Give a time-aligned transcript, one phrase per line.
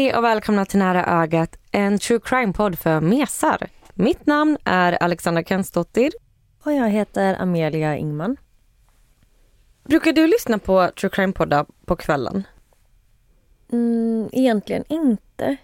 [0.00, 3.68] Hej och välkomna till Nära ögat, en true crime-podd för mesar.
[3.94, 6.12] Mitt namn är Alexandra Kensdottir.
[6.62, 8.36] Och jag heter Amelia Ingman.
[9.84, 12.46] Brukar du lyssna på true crime-poddar på kvällen?
[13.72, 15.56] Mm, egentligen inte.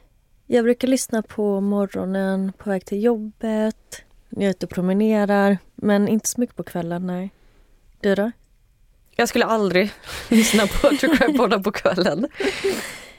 [0.47, 5.59] Jag brukar lyssna på morgonen, på väg till jobbet, när jag är ute och promenerar.
[5.75, 7.31] Men inte så mycket på kvällen, nej.
[8.01, 8.31] Du då?
[9.11, 9.93] Jag skulle aldrig
[10.29, 12.27] lyssna på true crime-poddar på kvällen.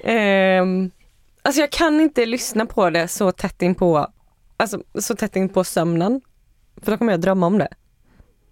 [0.04, 0.92] Um,
[1.48, 4.08] alltså jag kan inte lyssna på det så tätt in på,
[4.58, 6.22] alltså så tätt in på sömnen.
[6.82, 7.68] För då kommer jag drömma om det.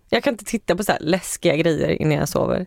[0.09, 2.65] Jag kan inte titta på så här läskiga grejer innan jag sover.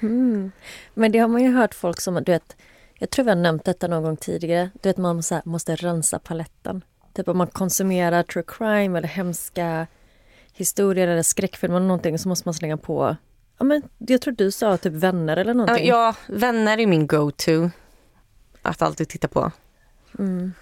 [0.00, 0.52] Mm.
[0.94, 2.56] Men det har man ju hört folk som, du vet,
[2.98, 5.76] jag tror vi har nämnt detta någon gång tidigare, du vet man så här, måste
[5.76, 6.84] rensa paletten.
[7.12, 9.86] Typ om man konsumerar true crime eller hemska
[10.52, 13.16] historier eller skräckfilmer eller någonting så måste man slänga på,
[13.58, 15.86] ja men jag tror du sa typ vänner eller någonting.
[15.86, 17.70] ja vänner är min go-to
[18.64, 19.50] att alltid titta på.
[20.18, 20.52] Mm.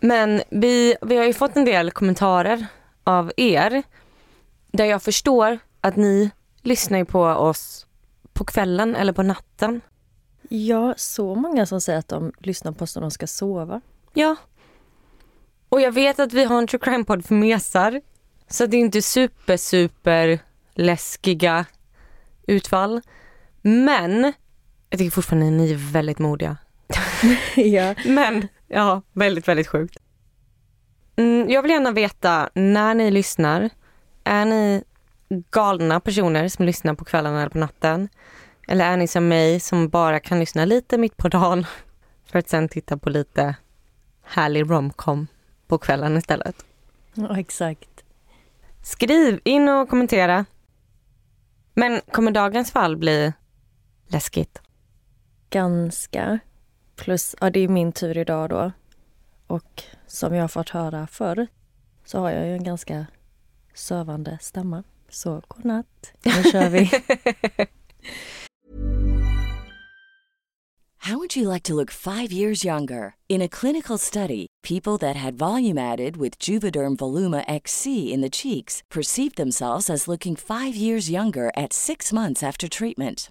[0.00, 2.66] Men vi, vi har ju fått en del kommentarer
[3.04, 3.82] av er
[4.72, 6.30] där jag förstår att ni
[6.62, 7.86] lyssnar på oss
[8.32, 9.80] på kvällen eller på natten.
[10.48, 13.80] Ja, så många som säger att de lyssnar på oss när de ska sova.
[14.14, 14.36] Ja.
[15.68, 18.00] Och jag vet att vi har en true crime-podd för mesar.
[18.48, 20.38] Så det är inte super, super
[20.74, 21.66] läskiga
[22.46, 23.00] utfall.
[23.62, 24.32] Men
[24.90, 26.56] jag tycker fortfarande ni är väldigt modiga.
[27.56, 27.94] ja.
[28.04, 29.96] Men ja, väldigt, väldigt sjukt.
[31.16, 33.70] Mm, jag vill gärna veta när ni lyssnar.
[34.24, 34.84] Är ni
[35.50, 38.08] galna personer som lyssnar på kvällarna eller på natten?
[38.68, 41.66] Eller är ni som mig som bara kan lyssna lite mitt på dagen
[42.26, 43.54] för att sen titta på lite
[44.22, 45.26] härlig romcom
[45.66, 46.64] på kvällen istället?
[47.14, 48.04] ja, exakt.
[48.82, 50.44] Skriv in och kommentera.
[51.74, 53.32] Men kommer dagens fall bli
[54.06, 54.62] läskigt?
[55.50, 56.38] Ganska.
[56.98, 58.72] Plus, ja det är min tur idag då.
[59.46, 61.46] Och som jag har fått höra förr
[62.04, 63.06] så har jag ju en ganska
[63.74, 64.84] sövande stämma.
[65.08, 66.90] Så godnatt, nu kör vi.
[71.08, 73.14] How would you like to look five years younger?
[73.28, 78.28] In a clinical study, people that had volume added with Juvederm Voluma XC in the
[78.28, 83.30] cheeks perceived themselves as looking five years younger at six months after treatment.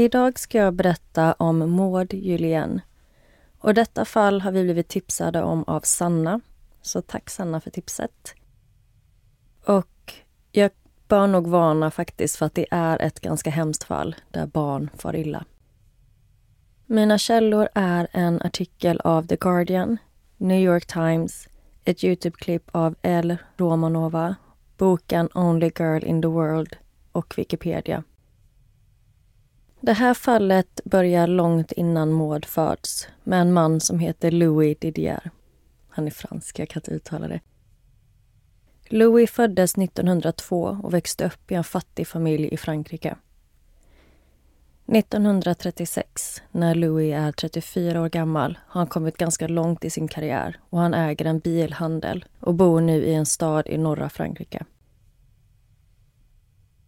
[0.00, 2.80] Idag ska jag berätta om Maud Julien.
[3.58, 6.40] Och detta fall har vi blivit tipsade om av Sanna.
[6.82, 8.34] Så tack Sanna för tipset.
[9.64, 10.14] Och
[10.52, 10.70] jag
[11.08, 15.16] bör nog varna faktiskt för att det är ett ganska hemskt fall där barn far
[15.16, 15.44] illa.
[16.86, 19.96] Mina källor är en artikel av The Guardian,
[20.36, 21.48] New York Times,
[21.84, 24.34] ett Youtube-klipp av El Romanova,
[24.76, 26.76] boken Only Girl in the World
[27.12, 28.04] och Wikipedia.
[29.82, 35.30] Det här fallet börjar långt innan Maud föds med en man som heter Louis Didier.
[35.88, 37.40] Han är fransk, jag kan inte uttala det.
[38.88, 43.16] Louis föddes 1902 och växte upp i en fattig familj i Frankrike.
[44.86, 50.60] 1936, när Louis är 34 år gammal, har han kommit ganska långt i sin karriär
[50.70, 54.64] och han äger en bilhandel och bor nu i en stad i norra Frankrike.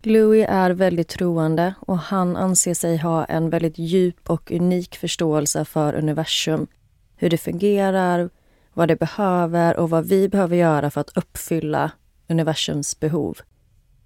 [0.06, 5.64] Louis är väldigt troende och han anser sig ha en väldigt djup och unik förståelse
[5.64, 6.66] för universum,
[7.16, 8.31] hur det fungerar,
[8.72, 11.90] vad det behöver och vad vi behöver göra för att uppfylla
[12.28, 13.38] universums behov.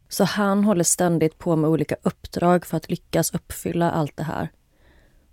[0.08, 4.48] Så han håller ständigt på med olika uppdrag för att lyckas uppfylla allt det här.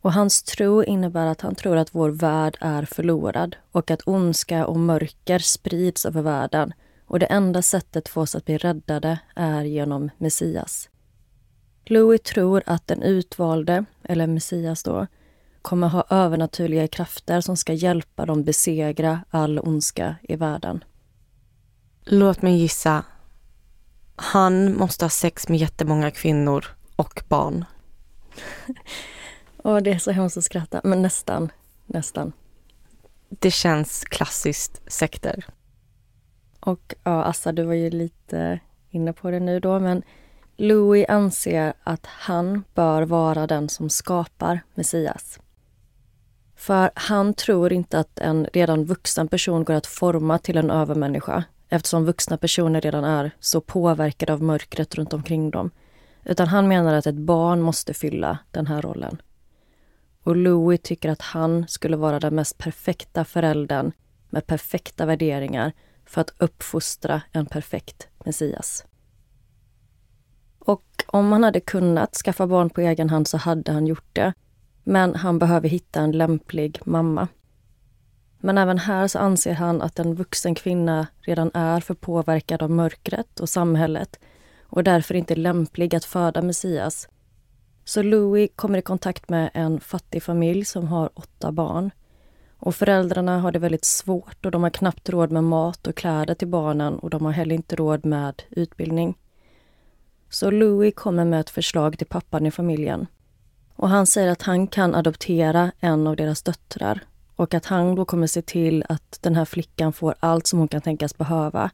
[0.02, 4.66] Och hans tro innebär att han tror att vår värld är förlorad och att ondska
[4.66, 6.74] och mörker sprids över världen
[7.14, 10.90] och det enda sättet för oss att bli räddade är genom Messias.
[11.86, 15.08] Louis tror att den utvalde, eller Messias då,
[15.62, 20.84] kommer ha övernaturliga krafter som ska hjälpa dem besegra all ondska i världen.
[22.04, 23.04] Låt mig gissa.
[24.16, 26.66] Han måste ha sex med jättemånga kvinnor
[26.96, 27.66] och barn.
[29.58, 31.52] Och det är så hemskt att skratta, men nästan.
[31.86, 32.34] Nästan.
[33.30, 35.46] Det känns klassiskt sekter.
[36.66, 40.04] Och ja, Assa, du var ju lite inne på det nu då, men
[40.58, 45.40] Louis anser att han bör vara den som skapar Messias.
[46.56, 51.44] För han tror inte att en redan vuxen person går att forma till en övermänniska
[51.70, 55.70] eftersom vuxna personer redan är så påverkade av mörkret runt omkring dem.
[56.24, 59.22] Utan han menar att ett barn måste fylla den här rollen.
[60.24, 63.92] Och Louis tycker att han skulle vara den mest perfekta föräldern
[64.30, 65.72] med perfekta värderingar
[66.06, 68.86] för att uppfostra en perfekt Messias.
[70.60, 74.34] Och om han hade kunnat skaffa barn på egen hand så hade han gjort det.
[74.84, 77.28] Men han behöver hitta en lämplig mamma.
[78.40, 82.72] Men även här så anser han att en vuxen kvinna redan är för påverkad av
[82.72, 84.20] mörkret och samhället
[84.64, 87.08] och därför inte lämplig att föda Messias.
[87.84, 91.92] Så Louis kommer i kontakt med en fattig familj som har åtta barn.
[92.66, 96.34] Och föräldrarna har det väldigt svårt och de har knappt råd med mat och kläder
[96.34, 99.18] till barnen och de har heller inte råd med utbildning.
[100.30, 103.08] Så Louis kommer med ett förslag till pappan i familjen.
[103.76, 107.04] Och han säger att han kan adoptera en av deras döttrar
[107.36, 110.68] och att han då kommer se till att den här flickan får allt som hon
[110.68, 111.70] kan tänkas behöva.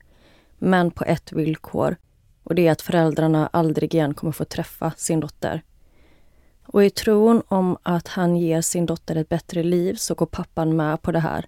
[0.57, 1.95] Men på ett villkor.
[2.44, 5.63] Och det är att föräldrarna aldrig igen kommer få träffa sin dotter.
[6.71, 10.75] Och i tron om att han ger sin dotter ett bättre liv så går pappan
[10.75, 11.45] med på det här.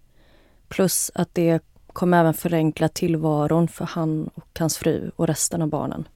[0.67, 5.67] Plus att det kommer även förenkla tillvaron för han och hans fru och resten av
[5.67, 6.07] barnen.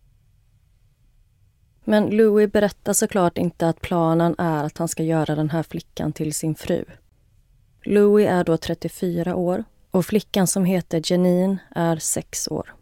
[1.83, 6.13] Men Louis berättar såklart inte att planen är att han ska göra den här flickan
[6.13, 6.85] till sin fru.
[7.83, 12.75] Louis är då 34 år och flickan som heter Janine är 6 år.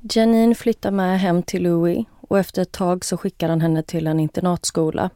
[0.00, 4.06] Janine flyttar med hem till Louis och efter ett tag så skickar han henne till
[4.06, 5.10] en internatskola.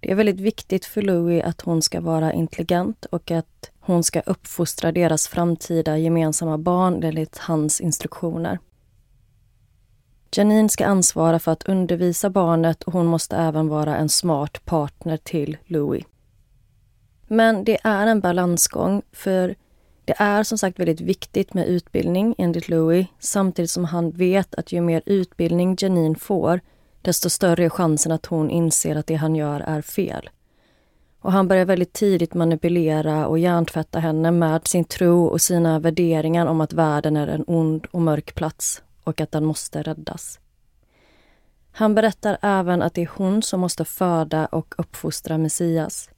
[0.00, 4.20] Det är väldigt viktigt för Louis att hon ska vara intelligent och att hon ska
[4.20, 8.58] uppfostra deras framtida gemensamma barn enligt hans instruktioner.
[10.32, 15.16] Janine ska ansvara för att undervisa barnet och hon måste även vara en smart partner
[15.16, 16.04] till Louis.
[17.26, 19.54] Men det är en balansgång för
[20.10, 24.72] det är som sagt väldigt viktigt med utbildning enligt Louis samtidigt som han vet att
[24.72, 26.60] ju mer utbildning Janine får
[27.02, 30.30] desto större är chansen att hon inser att det han gör är fel.
[31.20, 36.46] Och han börjar väldigt tidigt manipulera och hjärntvätta henne med sin tro och sina värderingar
[36.46, 40.40] om att världen är en ond och mörk plats och att den måste räddas.
[41.72, 46.10] Han berättar även att det är hon som måste föda och uppfostra Messias.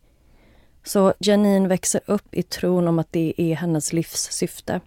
[0.85, 4.81] Så Janine växer upp i tron om att det är hennes livs syfte.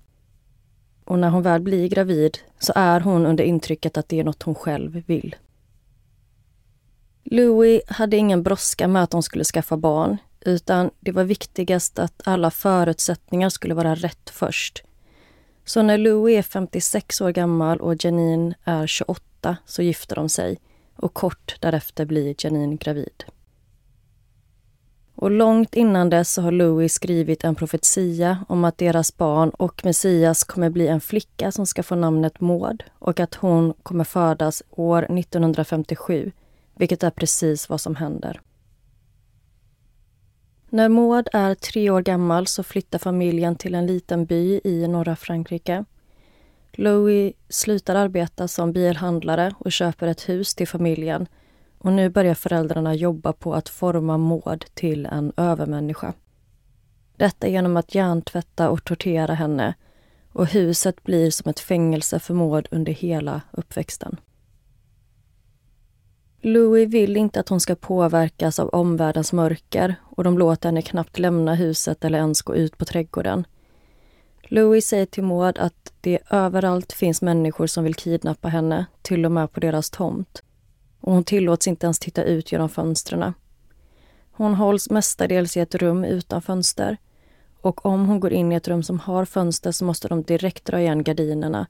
[1.05, 4.43] Och när hon väl blir gravid så är hon under intrycket att det är något
[4.43, 5.35] hon själv vill.
[7.23, 12.21] Louis hade ingen brådska med att hon skulle skaffa barn utan det var viktigast att
[12.23, 14.83] alla förutsättningar skulle vara rätt först.
[15.65, 20.59] Så när Louis är 56 år gammal och Janine är 28 så gifter de sig
[20.95, 23.23] och kort därefter blir Janine gravid.
[25.15, 30.43] Och långt innan dess har Louis skrivit en profetia om att deras barn och Messias
[30.43, 35.19] kommer bli en flicka som ska få namnet Maud och att hon kommer födas år
[35.19, 36.31] 1957,
[36.75, 38.41] vilket är precis vad som händer.
[40.69, 45.15] När Maud är tre år gammal så flyttar familjen till en liten by i norra
[45.15, 45.85] Frankrike.
[46.71, 51.27] Louis slutar arbeta som bilhandlare och köper ett hus till familjen
[51.85, 56.13] och nu börjar föräldrarna jobba på att forma Maud till en övermänniska.
[57.17, 59.73] Detta genom att hjärntvätta och tortera henne
[60.31, 64.17] och huset blir som ett fängelse för Maud under hela uppväxten.
[66.41, 71.19] Louis vill inte att hon ska påverkas av omvärldens mörker och de låter henne knappt
[71.19, 73.47] lämna huset eller ens gå ut på trädgården.
[74.43, 79.31] Louis säger till Maud att det överallt finns människor som vill kidnappa henne, till och
[79.31, 80.41] med på deras tomt.
[81.05, 83.33] Och hon tillåts inte ens titta ut genom fönstren.
[84.31, 86.97] Hon hålls mestadels i ett rum utan fönster.
[87.61, 90.65] Och om hon går in i ett rum som har fönster så måste de direkt
[90.65, 91.67] dra igen gardinerna.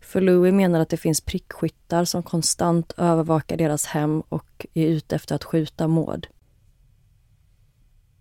[0.00, 5.16] För Louis menar att det finns prickskyttar som konstant övervakar deras hem och är ute
[5.16, 6.26] efter att skjuta Maud.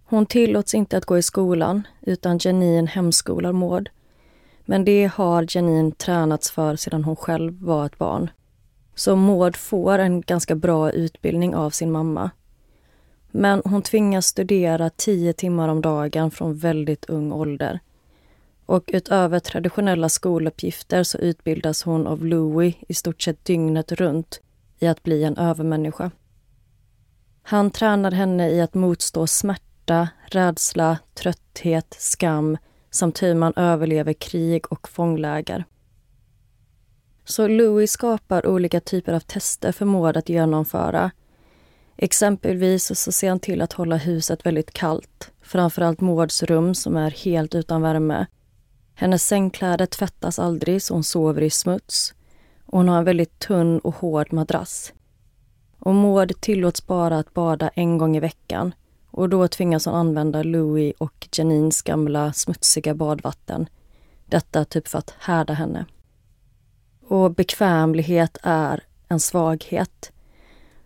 [0.03, 3.89] Hon tillåts inte att gå i skolan utan Janine hemskolar Maud.
[4.65, 8.29] Men det har Janine tränats för sedan hon själv var ett barn.
[9.01, 12.31] Så Maud får en ganska bra utbildning av sin mamma.
[13.31, 17.79] Men hon tvingas studera tio timmar om dagen från väldigt ung ålder.
[18.65, 24.41] Och utöver traditionella skoluppgifter så utbildas hon av Louis i stort sett dygnet runt
[24.79, 26.11] i att bli en övermänniska.
[27.41, 32.57] Han tränar henne i att motstå smärta, rädsla, trötthet, skam
[32.91, 35.65] samt hur man överlever krig och fångläger.
[37.31, 41.11] Så Louis skapar olika typer av tester för Maud att genomföra.
[41.97, 47.11] Exempelvis så ser han till att hålla huset väldigt kallt, framförallt Mauds rum som är
[47.11, 48.25] helt utan värme.
[48.95, 52.13] Hennes sängkläder tvättas aldrig så hon sover i smuts.
[52.65, 54.93] Och hon har en väldigt tunn och hård madrass.
[55.79, 58.73] Och Maud tillåts bara att bada en gång i veckan
[59.11, 63.69] och då tvingas hon använda Louis och Janines gamla smutsiga badvatten.
[64.25, 65.85] Detta typ för att härda henne.
[67.11, 70.11] Och bekvämlighet är en svaghet.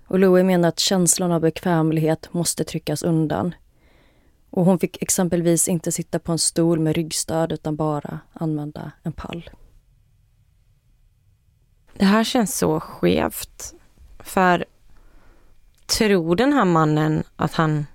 [0.08, 3.56] Och Louis menar att känslan av bekvämlighet måste tryckas undan.
[4.50, 9.12] Och hon fick exempelvis inte sitta på en stol med ryggstöd utan bara använda en
[9.12, 9.50] pall.
[11.94, 13.74] Det här känns så skevt.
[14.20, 14.66] För
[15.86, 17.86] tror den här mannen att han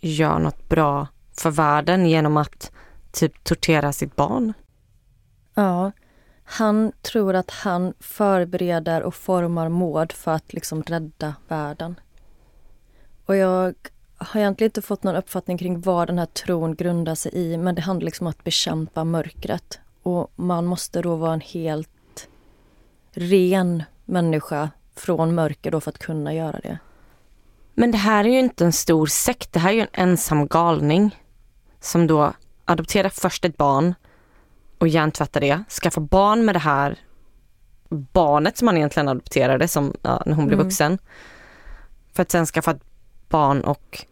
[0.00, 2.72] gör något bra för världen genom att
[3.12, 4.52] typ tortera sitt barn?
[5.54, 5.92] Ja,
[6.48, 12.00] han tror att han förbereder och formar Maud för att liksom rädda världen.
[13.26, 13.74] Och jag
[14.16, 17.74] har egentligen inte fått någon uppfattning kring vad den här tron grundar sig i men
[17.74, 19.78] det handlar liksom om att bekämpa mörkret.
[20.02, 22.28] Och man måste då vara en helt
[23.12, 26.78] ren människa från mörker då för att kunna göra det.
[27.74, 30.46] Men det här är ju inte en stor sekt, det här är ju en ensam
[30.46, 31.22] galning
[31.80, 32.32] som då
[32.64, 33.94] adopterar först ett barn
[34.78, 36.98] och hjärntvättar det, skaffar barn med det här
[37.88, 40.66] barnet som han egentligen adopterade som, ja, när hon blev mm.
[40.66, 40.98] vuxen.
[42.12, 42.82] För att sen skaffa ett
[43.28, 44.06] barn och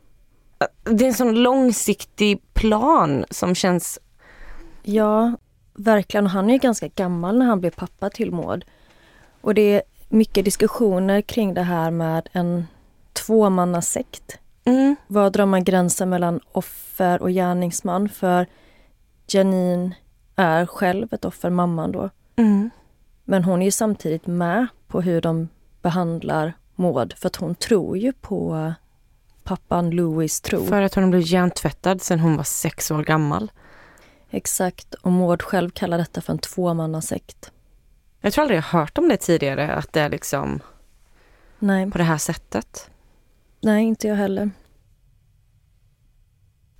[0.84, 3.98] det är en sån långsiktig plan som känns...
[4.82, 5.36] Ja,
[5.74, 6.26] verkligen.
[6.26, 8.64] Han är ju ganska gammal när han blir pappa till Maud.
[9.40, 12.66] Och det är mycket diskussioner kring det här med en
[13.12, 14.38] tvåmannasekt.
[14.64, 14.96] Mm.
[15.06, 18.08] Var drar man gränsen mellan offer och gärningsman?
[18.08, 18.46] För
[19.26, 19.94] Janine
[20.36, 22.10] är själv ett offer, mamman då.
[22.36, 22.70] Mm.
[23.24, 25.48] Men hon är ju samtidigt med på hur de
[25.82, 28.72] behandlar Maud för att hon tror ju på
[29.42, 30.66] pappan Louis tro.
[30.66, 33.50] För att hon blev hjärntvättad sedan hon var sex år gammal.
[34.30, 37.52] Exakt, och Maud själv kallar detta för en tvåmannasekt.
[38.20, 40.60] Jag tror aldrig jag hört om det tidigare, att det är liksom
[41.58, 41.90] Nej.
[41.90, 42.90] på det här sättet.
[43.60, 44.50] Nej, inte jag heller.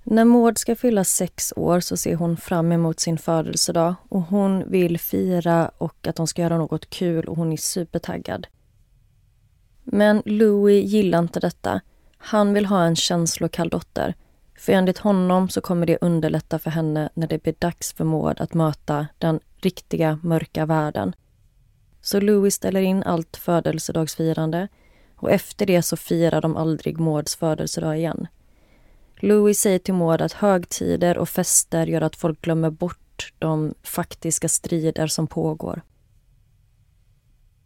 [0.07, 4.69] När Maud ska fylla sex år så ser hon fram emot sin födelsedag och hon
[4.69, 8.47] vill fira och att de ska göra något kul och hon är supertaggad.
[9.83, 11.81] Men Louis gillar inte detta.
[12.17, 14.13] Han vill ha en känslokall dotter.
[14.57, 18.41] För enligt honom så kommer det underlätta för henne när det blir dags för Maud
[18.41, 21.15] att möta den riktiga mörka världen.
[22.01, 24.67] Så Louis ställer in allt födelsedagsfirande
[25.15, 28.27] och efter det så firar de aldrig Mauds födelsedag igen.
[29.19, 34.49] Louis säger till Maud att högtider och fester gör att folk glömmer bort de faktiska
[34.49, 35.81] strider som pågår.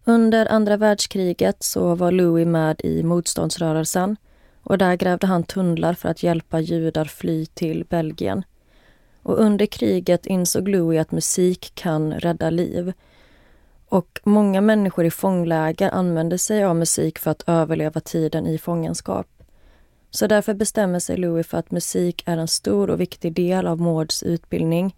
[0.03, 4.17] Under andra världskriget så var Louis med i motståndsrörelsen
[4.63, 8.43] och där grävde han tunnlar för att hjälpa judar fly till Belgien.
[9.23, 12.93] Och under kriget insåg Louis att musik kan rädda liv
[13.89, 19.27] och många människor i fångläger använde sig av musik för att överleva tiden i fångenskap.
[20.11, 23.81] Så därför bestämmer sig Louis för att musik är en stor och viktig del av
[23.81, 24.95] Mauds utbildning.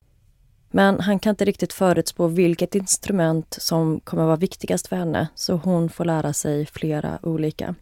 [0.72, 5.56] Men han kan inte riktigt förutspå vilket instrument som kommer vara viktigast för henne, så
[5.56, 7.76] hon får lära sig flera olika.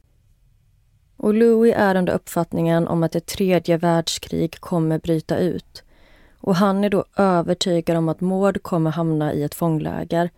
[1.17, 5.83] Och Louis är under uppfattningen om att ett tredje världskrig kommer bryta ut.
[6.41, 10.29] Och han är då övertygad om att Maud kommer hamna i ett fångläger.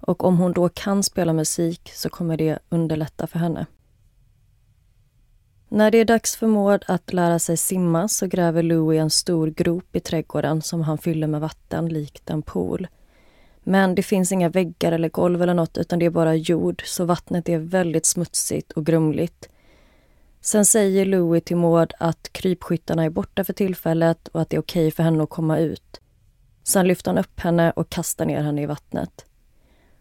[0.00, 3.66] Och om hon då kan spela musik så kommer det underlätta för henne.
[5.68, 9.46] När det är dags för Maud att lära sig simma så gräver Louie en stor
[9.46, 12.86] grop i trädgården som han fyller med vatten likt en pool.
[13.62, 17.04] Men det finns inga väggar eller golv eller något utan det är bara jord så
[17.04, 19.48] vattnet är väldigt smutsigt och grumligt.
[20.40, 24.60] Sen säger Louie till Maud att krypskyttarna är borta för tillfället och att det är
[24.60, 26.00] okej för henne att komma ut.
[26.64, 29.25] Sen lyfter han upp henne och kastar ner henne i vattnet.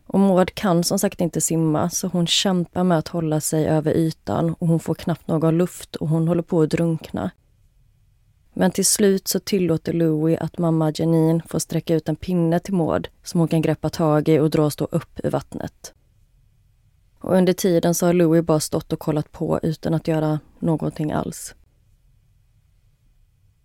[0.08, 3.92] Och Maud kan som sagt inte simma så hon kämpar med att hålla sig över
[3.94, 7.32] ytan och hon får knappt någon luft och hon håller på att drunkna.
[8.54, 12.74] Men till slut så tillåter Louis att mamma Janine får sträcka ut en pinne till
[12.74, 15.94] Maud som hon kan greppa tag i och dra stå upp ur vattnet.
[17.20, 21.12] Och under tiden så har Louis bara stått och kollat på utan att göra någonting
[21.12, 21.56] alls.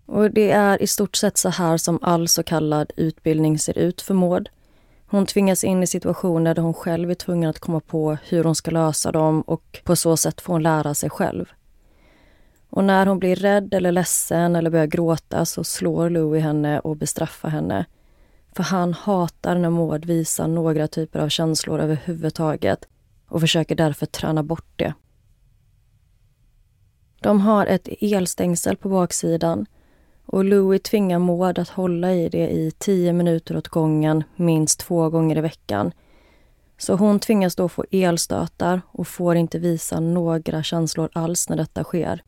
[0.06, 4.02] Och det är i stort sett så här som all så kallad utbildning ser ut
[4.02, 4.48] för Maud.
[5.10, 8.54] Hon tvingas in i situationer där hon själv är tvungen att komma på hur hon
[8.54, 11.52] ska lösa dem och på så sätt får hon lära sig själv.
[12.70, 16.96] Och när hon blir rädd eller ledsen eller börjar gråta så slår Louie henne och
[16.96, 17.84] bestraffar henne.
[18.52, 22.88] För han hatar när Maud visar några typer av känslor överhuvudtaget
[23.28, 24.94] och försöker därför träna bort det.
[27.20, 29.66] De har ett elstängsel på baksidan
[30.32, 35.10] och Louis tvingar Maud att hålla i det i tio minuter åt gången, minst två
[35.10, 35.92] gånger i veckan.
[36.78, 41.84] Så hon tvingas då få elstötar och får inte visa några känslor alls när detta
[41.84, 42.22] sker.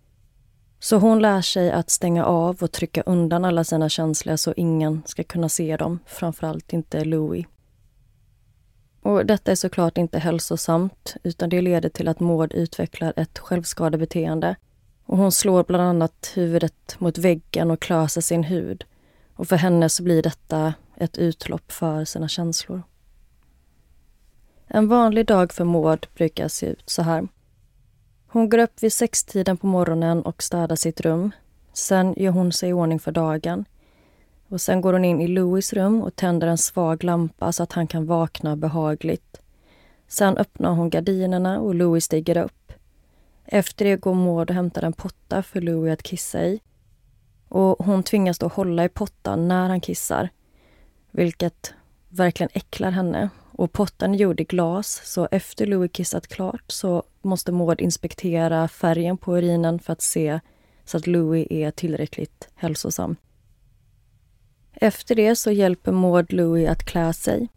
[0.80, 5.02] Så hon lär sig att stänga av och trycka undan alla sina känslor så ingen
[5.06, 7.46] ska kunna se dem, framförallt inte Louis.
[9.02, 14.56] Och detta är såklart inte hälsosamt utan det leder till att Maud utvecklar ett självskadebeteende.
[15.06, 18.84] Och hon slår bland annat huvudet mot väggen och klöser sin hud.
[19.34, 22.82] Och för henne så blir detta ett utlopp för sina känslor.
[24.66, 27.28] En vanlig dag för Maud brukar se ut så här.
[28.26, 31.30] Hon går upp vid sextiden på morgonen och städar sitt rum.
[31.72, 33.64] Sen gör hon sig i ordning för dagen.
[34.48, 37.72] Och Sen går hon in i Louis rum och tänder en svag lampa så att
[37.72, 39.40] han kan vakna behagligt.
[40.08, 42.61] Sen öppnar hon gardinerna och Louis stiger upp.
[43.54, 46.60] Efter det går Maud och hämtar en potta för Louis att kissa i.
[47.48, 50.28] Och Hon tvingas då hålla i pottan när han kissar,
[51.10, 51.74] vilket
[52.08, 53.28] verkligen äcklar henne.
[53.50, 58.68] Och Pottan är gjord i glas, så efter Louis kissat klart så måste Maud inspektera
[58.68, 60.40] färgen på urinen för att se
[60.84, 63.16] så att Louis är tillräckligt hälsosam.
[64.72, 67.48] Efter det så hjälper Maud Louis att klä sig.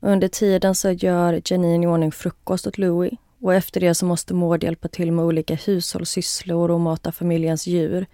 [0.00, 3.12] Under tiden så gör Janine i ordning frukost åt Louis
[3.42, 8.06] och efter det så måste Maud hjälpa till med olika hushållssysslor och mata familjens djur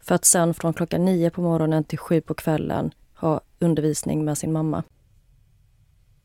[0.00, 4.38] för att sen från klockan nio på morgonen till sju på kvällen ha undervisning med
[4.38, 4.82] sin mamma.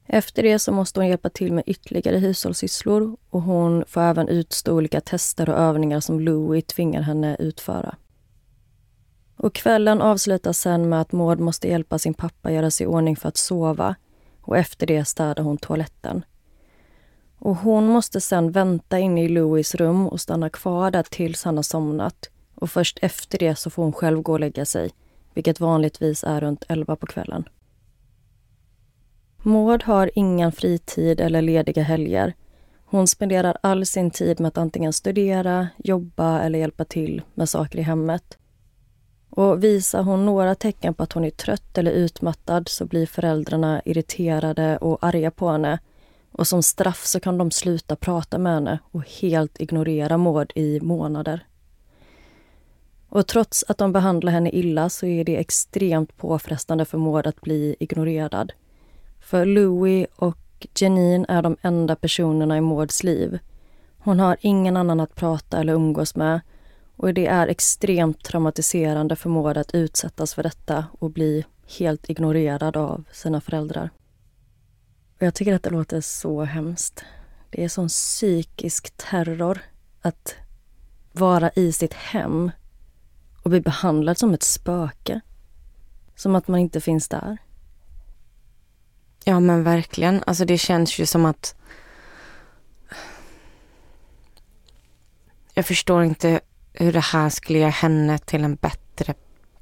[0.05, 4.73] Efter det så måste hon hjälpa till med ytterligare hushållssysslor och hon får även utstå
[4.73, 7.95] olika tester och övningar som Louie tvingar henne utföra.
[9.37, 13.15] Och kvällen avslutas sen med att Maud måste hjälpa sin pappa göra sig i ordning
[13.15, 13.95] för att sova
[14.41, 16.23] och efter det städar hon toaletten.
[17.39, 21.55] Och hon måste sen vänta inne i Louis rum och stanna kvar där tills han
[21.55, 22.29] har somnat.
[22.55, 24.91] Och först efter det så får hon själv gå och lägga sig,
[25.33, 27.49] vilket vanligtvis är runt 11 på kvällen.
[29.37, 32.33] Maud har ingen fritid eller lediga helger.
[32.85, 37.79] Hon spenderar all sin tid med att antingen studera, jobba eller hjälpa till med saker
[37.79, 38.37] i hemmet.
[39.29, 43.81] Och visar hon några tecken på att hon är trött eller utmattad så blir föräldrarna
[43.85, 45.79] irriterade och arga på henne.
[46.37, 50.79] Och som straff så kan de sluta prata med henne och helt ignorera Maud i
[50.81, 51.45] månader.
[53.09, 57.41] Och trots att de behandlar henne illa så är det extremt påfrestande för Maud att
[57.41, 58.51] bli ignorerad.
[59.19, 63.39] För Louis och Janine är de enda personerna i Mauds liv.
[63.97, 66.39] Hon har ingen annan att prata eller umgås med
[66.95, 71.45] och det är extremt traumatiserande för Maud att utsättas för detta och bli
[71.79, 73.89] helt ignorerad av sina föräldrar.
[75.15, 77.03] Och jag tycker att det låter så hemskt.
[77.49, 79.59] Det är sån psykisk terror
[80.01, 80.35] att
[81.11, 82.51] vara i sitt hem
[83.43, 85.21] och bli behandlad som ett spöke.
[86.15, 87.37] Som att man inte finns där.
[89.23, 90.23] Ja men verkligen.
[90.27, 91.55] Alltså det känns ju som att
[95.53, 96.39] jag förstår inte
[96.73, 99.13] hur det här skulle göra henne till en bättre,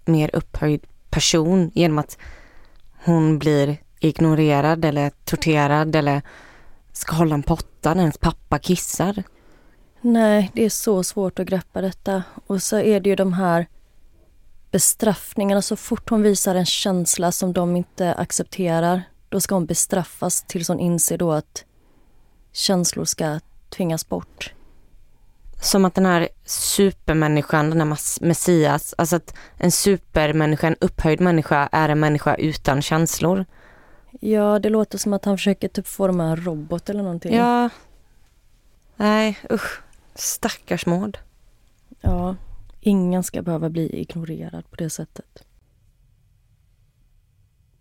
[0.06, 2.18] mer upphöjd person genom att
[3.04, 6.22] hon blir ignorerad eller torterad eller
[6.94, 9.24] ska hålla en potta när ens pappa kissar.
[10.02, 12.24] Nej, det är så svårt att greppa detta.
[12.48, 13.68] Och så är det ju de här
[14.72, 15.62] bestraffningarna.
[15.62, 20.68] Så fort hon visar en känsla som de inte accepterar, då ska hon bestraffas tills
[20.68, 21.66] hon inser då att
[22.52, 23.40] känslor ska
[23.70, 24.54] tvingas bort.
[25.62, 31.70] Som att den här supermänniskan, den här Messias, alltså att en supermänniska, en upphöjd människa
[31.72, 33.46] är en människa utan känslor.
[34.20, 37.36] Ja, det låter som att han försöker typ forma en robot eller någonting.
[37.36, 37.70] Ja.
[38.96, 39.82] Nej, usch.
[40.16, 41.18] Stackars Maud.
[42.02, 42.36] Ja,
[42.80, 45.44] ingen ska behöva bli ignorerad på det sättet.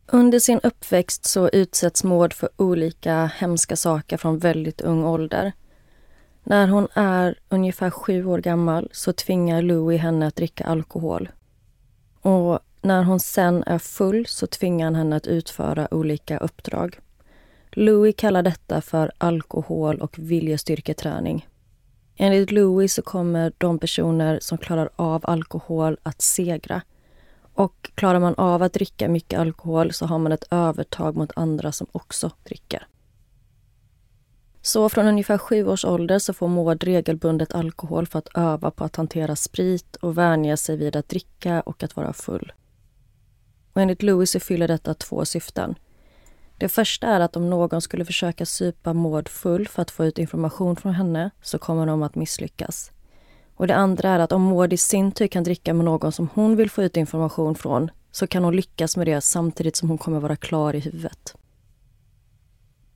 [0.07, 5.53] Under sin uppväxt så utsätts Maud för olika hemska saker från väldigt ung ålder.
[6.45, 11.29] När hon är ungefär sju år gammal så tvingar Louis henne att dricka alkohol.
[12.21, 16.99] Och när hon sen är full så tvingar han henne att utföra olika uppdrag.
[17.71, 21.49] Louis kallar detta för alkohol och viljestyrketräning.
[22.17, 26.83] Enligt Louis så kommer de personer som klarar av alkohol att segra.
[27.55, 31.73] Och klarar man av att dricka mycket alkohol så har man ett övertag mot andra
[31.73, 32.87] som också dricker.
[34.63, 38.85] Så från ungefär sju års ålder så får Maud regelbundet alkohol för att öva på
[38.85, 42.53] att hantera sprit och vänja sig vid att dricka och att vara full.
[43.73, 45.75] Och enligt Louis så fyller detta två syften.
[46.59, 50.19] Det första är att om någon skulle försöka supa Maud full för att få ut
[50.19, 52.91] information från henne så kommer de att misslyckas.
[53.55, 56.29] Och det andra är att om Maud i sin tur kan dricka med någon som
[56.35, 59.99] hon vill få ut information från så kan hon lyckas med det samtidigt som hon
[59.99, 61.37] kommer vara klar i huvudet.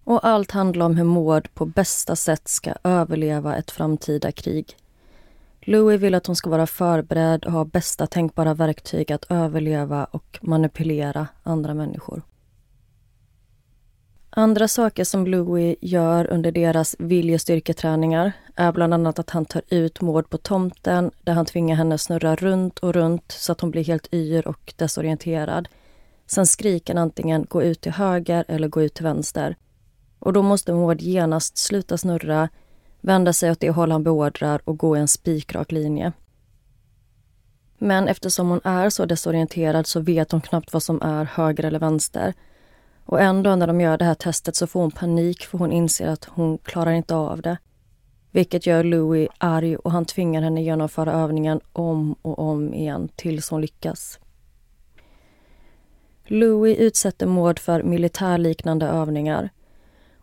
[0.05, 4.77] Och allt handlar om hur Maud på bästa sätt ska överleva ett framtida krig.
[5.69, 10.39] Louis vill att hon ska vara förberedd och ha bästa tänkbara verktyg att överleva och
[10.43, 12.23] manipulera andra människor.
[14.31, 20.01] Andra saker som Louis gör under deras viljestyrketräningar är bland annat att han tar ut
[20.01, 23.85] Maud på tomten där han tvingar henne snurra runt och runt så att hon blir
[23.85, 25.69] helt yr och desorienterad.
[26.27, 29.57] Sen skriker han antingen gå ut till höger eller gå ut till vänster.
[30.19, 32.49] Och då måste Maud genast sluta snurra,
[33.07, 36.13] vända sig åt det håll han beordrar och gå i en spikrak linje.
[37.79, 41.79] Men eftersom hon är så desorienterad så vet hon knappt vad som är höger eller
[41.79, 42.35] vänster.
[43.05, 45.73] Och en dag när de gör det här testet så får hon panik för hon
[45.73, 47.59] inser att hon klarar inte av det.
[48.31, 53.51] Vilket gör Louis arg och han tvingar henne genomföra övningen om och om igen tills
[53.51, 54.19] hon lyckas.
[56.25, 59.51] Louis utsätter Maud för militärliknande övningar.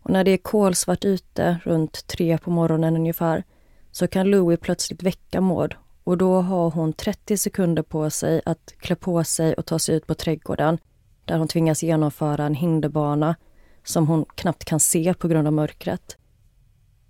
[0.04, 3.44] Och när det är kolsvart ute, runt tre på morgonen ungefär,
[3.92, 8.74] så kan Louie plötsligt väcka Maud och då har hon 30 sekunder på sig att
[8.78, 10.78] klä på sig och ta sig ut på trädgården
[11.26, 13.36] där hon tvingas genomföra en hinderbana
[13.84, 16.18] som hon knappt kan se på grund av mörkret.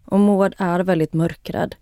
[0.06, 1.76] Och Maud är väldigt mörkrädd.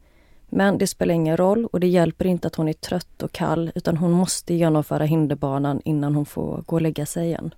[0.50, 3.72] Men det spelar ingen roll och det hjälper inte att hon är trött och kall
[3.76, 7.54] utan hon måste genomföra hinderbanan innan hon får gå och lägga sig igen.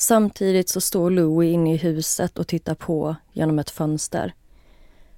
[0.00, 4.34] Samtidigt så står Louie inne i huset och tittar på genom ett fönster.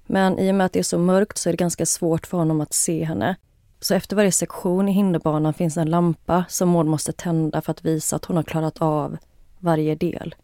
[0.06, 2.38] Men i och med att det är så mörkt så är det ganska svårt för
[2.38, 3.36] honom att se henne.
[3.80, 7.84] Så efter varje sektion i hinderbanan finns en lampa som Maud måste tända för att
[7.84, 9.16] visa att hon har klarat av
[9.58, 10.34] varje del.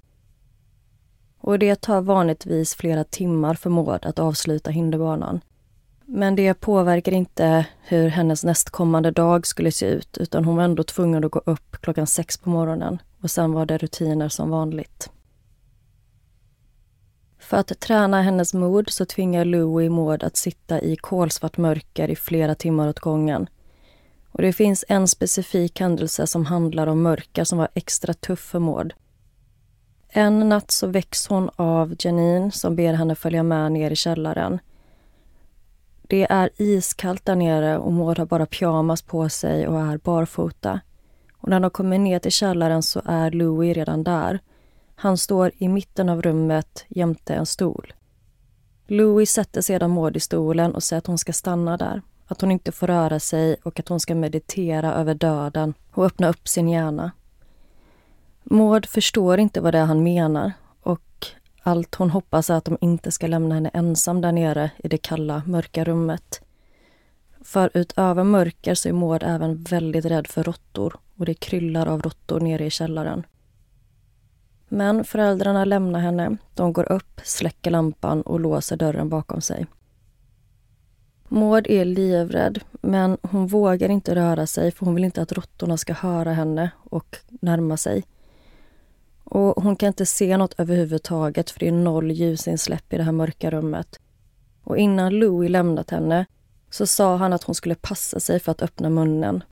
[1.41, 5.41] Och det tar vanligtvis flera timmar för Maud att avsluta hinderbanan.
[6.11, 10.83] Men det påverkar inte hur hennes nästkommande dag skulle se ut utan hon var ändå
[10.83, 15.11] tvungen att gå upp klockan sex på morgonen och sen var det rutiner som vanligt.
[17.39, 22.17] För att träna hennes mod så tvingar Louie Maud att sitta i kolsvart mörker i
[22.17, 23.49] flera timmar åt gången.
[24.29, 28.59] Och det finns en specifik händelse som handlar om mörker som var extra tuff för
[28.59, 28.93] Maud.
[30.09, 34.59] En natt så väcks hon av Janine som ber henne följa med ner i källaren.
[36.11, 40.81] Det är iskallt där nere och Maud har bara pyjamas på sig och är barfota.
[41.37, 44.41] Och när de kommer ner till källaren så är Louis redan där.
[44.95, 47.93] Han står i mitten av rummet jämte en stol.
[48.87, 52.03] Louis sätter sedan Maud i stolen och säger att hon ska stanna där.
[52.27, 56.29] Att hon inte får röra sig och att hon ska meditera över döden och öppna
[56.29, 57.11] upp sin hjärna.
[58.43, 60.53] Maud förstår inte vad det är han menar
[61.69, 64.99] allt hon hoppas är att de inte ska lämna henne ensam där nere i det
[64.99, 66.41] kalla, mörka rummet.
[67.41, 72.03] För utöver mörker så är Maud även väldigt rädd för råttor och det kryllar av
[72.03, 73.27] råttor nere i källaren.
[74.69, 76.37] Men föräldrarna lämnar henne.
[76.55, 79.67] De går upp, släcker lampan och låser dörren bakom sig.
[81.29, 85.77] Maud är livrädd, men hon vågar inte röra sig för hon vill inte att råttorna
[85.77, 88.05] ska höra henne och närma sig.
[89.31, 93.13] Och Hon kan inte se något överhuvudtaget för det är noll ljusinsläpp i det här
[93.13, 94.01] mörka rummet.
[94.65, 96.27] Och innan Louis lämnat henne
[96.71, 99.45] så sa han att hon skulle passa sig för att öppna munnen.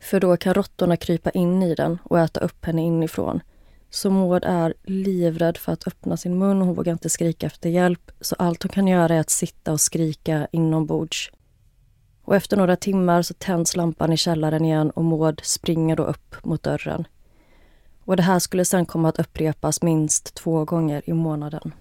[0.00, 3.40] För då kan råttorna krypa in i den och äta upp henne inifrån.
[3.90, 6.60] Så Maud är livrädd för att öppna sin mun.
[6.60, 8.10] Hon vågar inte skrika efter hjälp.
[8.20, 11.30] Så allt hon kan göra är att sitta och skrika inombords.
[12.22, 16.44] Och efter några timmar så tänds lampan i källaren igen och Maud springer då upp
[16.44, 17.06] mot dörren.
[18.04, 21.72] Och det här skulle sen komma att upprepas minst två gånger i månaden.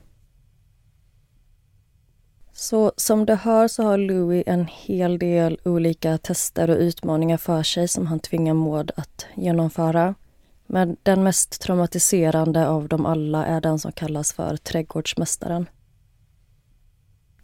[2.54, 7.64] Så som du hör så har Louis en hel del olika tester och utmaningar för
[7.64, 10.16] sig som han tvingar Maud att genomföra.
[10.68, 15.70] Men den mest traumatiserande av dem alla är den som kallas för trädgårdsmästaren.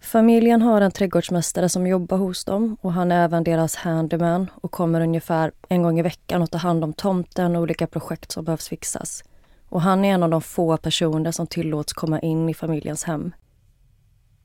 [0.06, 4.72] Familjen har en trädgårdsmästare som jobbar hos dem och han är även deras handyman och
[4.72, 8.46] kommer ungefär en gång i veckan och tar hand om tomten och olika projekt som
[8.46, 9.24] behövs fixas.
[9.70, 13.32] Och han är en av de få personer som tillåts komma in i familjens hem.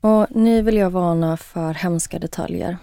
[0.01, 2.77] Och nu vill jag varna för hemska detaljer.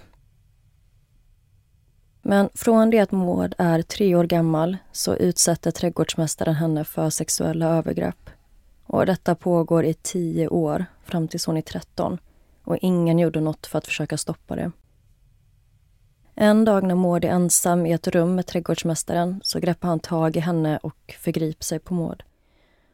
[2.22, 7.66] Men från det att Maud är tre år gammal så utsätter trädgårdsmästaren henne för sexuella
[7.66, 8.30] övergrepp.
[8.86, 12.18] Och detta pågår i tio år, fram tills hon är 13.
[12.68, 14.72] Och ingen gjorde något för att försöka stoppa det.
[16.34, 20.36] En dag när Maud är ensam i ett rum med trädgårdsmästaren så greppar han tag
[20.36, 22.22] i henne och förgriper sig på Maud.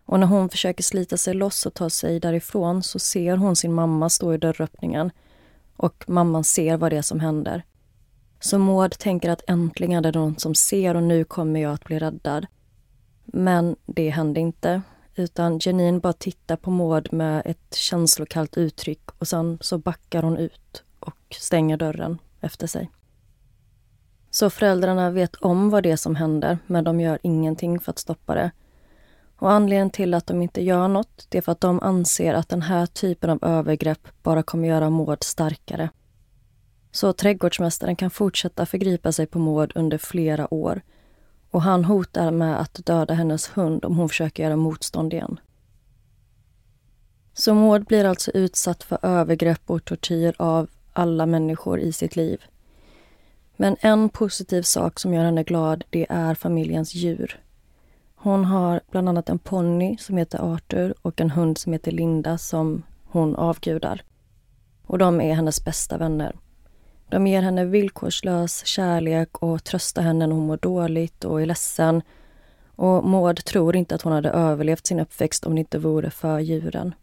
[0.07, 3.73] Och när hon försöker slita sig loss och ta sig därifrån så ser hon sin
[3.73, 5.11] mamma stå i dörröppningen
[5.77, 7.63] och mamman ser vad det är som händer.
[8.41, 11.85] Så Maud tänker att äntligen är det någon som ser och nu kommer jag att
[11.85, 12.47] bli räddad.
[13.25, 14.83] Men det händer inte,
[15.17, 20.37] utan Janine bara tittar på Maud med ett känslokallt uttryck och sen så backar hon
[20.37, 22.91] ut och stänger dörren efter sig.
[24.31, 27.99] Så föräldrarna vet om vad det är som händer, men de gör ingenting för att
[27.99, 28.51] stoppa det.
[29.37, 32.49] Och anledningen till att de inte gör något, det är för att de anser att
[32.49, 35.89] den här typen av övergrepp bara kommer göra Maud starkare.
[36.91, 40.83] Så trädgårdsmästaren kan fortsätta förgripa sig på Maud under flera år.
[41.55, 45.41] Och han hotar med att döda hennes hund om hon försöker göra motstånd igen.
[47.33, 52.43] Så Maud blir alltså utsatt för övergrepp och tortyr av alla människor i sitt liv.
[53.57, 57.41] Men en positiv sak som gör henne glad, det är familjens djur.
[58.15, 62.39] Hon har bland annat en ponny som heter Arthur och en hund som heter Linda
[62.39, 64.03] som hon avgudar.
[64.87, 66.37] Och de är hennes bästa vänner.
[67.15, 72.03] De ger henne villkorslös kärlek och tröstar henne när hon mår dåligt och är ledsen.
[72.77, 76.39] Och Maud tror inte att hon hade överlevt sin uppväxt om det inte vore för
[76.39, 76.95] djuren.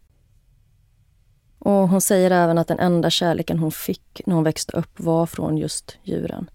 [1.58, 5.26] Och hon säger även att den enda kärleken hon fick när hon växte upp var
[5.26, 6.50] från just djuren.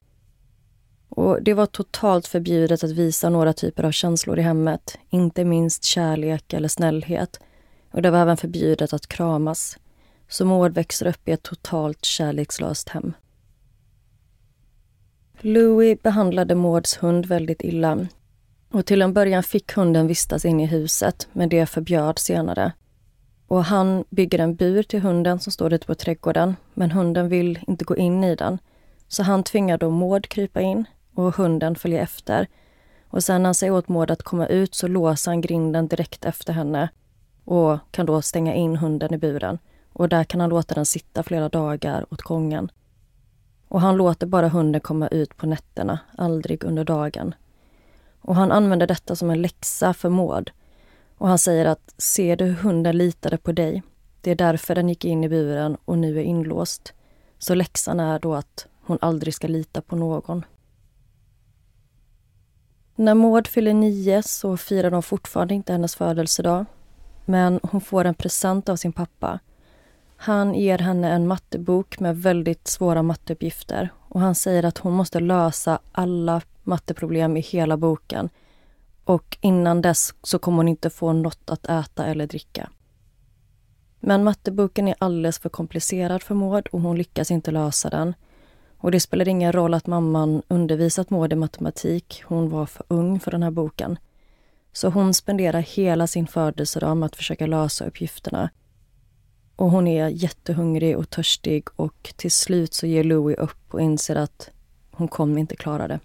[1.10, 5.84] Och det var totalt förbjudet att visa några typer av känslor i hemmet, inte minst
[5.84, 7.40] kärlek eller snällhet.
[7.92, 9.78] Och det var även förbjudet att kramas.
[10.28, 13.14] Så Maud växer upp i ett totalt kärlekslöst hem.
[15.42, 18.08] Louis behandlade Mauds hund väldigt illa.
[18.72, 22.72] Och till en början fick hunden vistas inne i huset, men det förbjöds senare.
[23.48, 27.60] Och han bygger en bur till hunden som står ute på trädgården, men hunden vill
[27.68, 28.58] inte gå in i den.
[29.08, 32.48] Så han tvingar då Maud krypa in och hunden följer efter.
[33.08, 36.26] Och sen när han säger åt Maud att komma ut så låser han grinden direkt
[36.26, 36.90] efter henne
[37.46, 39.60] och kan då stänga in hunden i buren.
[39.94, 42.72] Och där kan han låta den sitta flera dagar åt gången.
[43.68, 47.36] Och han låter bara hunden komma ut på nätterna, aldrig under dagen.
[48.22, 50.52] Och han använder detta som en läxa för Maud.
[51.18, 53.84] Och han säger att ser du hur hunden litade på dig?
[54.22, 56.94] Det är därför den gick in i buren och nu är inlåst.
[57.38, 60.46] Så läxan är då att hon aldrig ska lita på någon.
[62.96, 66.66] När Maud fyller nio så firar de fortfarande inte hennes födelsedag.
[67.26, 69.40] Men hon får en present av sin pappa.
[70.18, 75.20] Han ger henne en mattebok med väldigt svåra matteuppgifter och han säger att hon måste
[75.20, 78.30] lösa alla matteproblem i hela boken.
[79.04, 82.70] Och innan dess så kommer hon inte få något att äta eller dricka.
[84.00, 88.14] Men matteboken är alldeles för komplicerad för Maud och hon lyckas inte lösa den.
[88.78, 92.24] Och det spelar ingen roll att mamman undervisat Maud i matematik.
[92.26, 94.00] Hon var för ung för den här boken.
[94.74, 98.50] Så hon spenderar hela sin födelsedag med att försöka lösa uppgifterna.
[99.58, 104.16] Och hon är jättehungrig och törstig och till slut så ger Louie upp och inser
[104.16, 104.50] att
[104.92, 106.00] hon kommer inte klara det.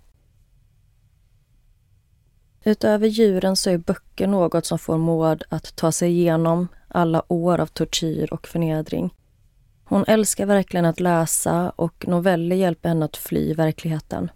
[2.64, 7.60] Utöver djuren så är böcker något som får Maud att ta sig igenom alla år
[7.60, 9.14] av tortyr och förnedring.
[9.84, 14.30] Hon älskar verkligen att läsa och noveller hjälper henne att fly verkligheten.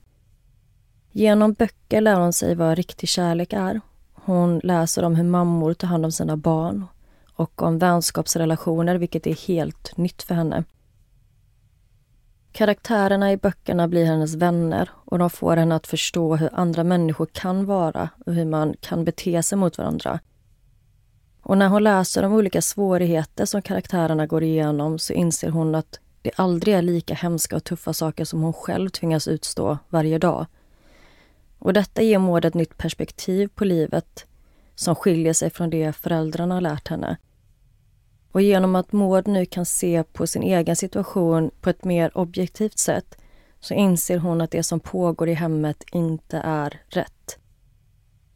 [1.13, 3.81] Genom böcker lär hon sig vad riktig kärlek är.
[4.15, 6.85] Hon läser om hur mammor tar hand om sina barn
[7.37, 10.65] och om vänskapsrelationer, vilket är helt nytt för henne.
[12.53, 17.27] Karaktärerna i böckerna blir hennes vänner och de får henne att förstå hur andra människor
[17.27, 20.21] kan vara och hur man kan bete sig mot varandra.
[21.43, 26.01] Och när hon läser om olika svårigheter som karaktärerna går igenom så inser hon att
[26.23, 30.47] det aldrig är lika hemska och tuffa saker som hon själv tvingas utstå varje dag.
[31.59, 34.27] Och detta ger Maud ett nytt perspektiv på livet
[34.77, 37.17] som skiljer sig från det föräldrarna har lärt henne.
[38.33, 42.79] Och genom att Maud nu kan se på sin egen situation på ett mer objektivt
[42.79, 43.19] sätt
[43.61, 47.39] så inser hon att det som pågår i hemmet inte är rätt.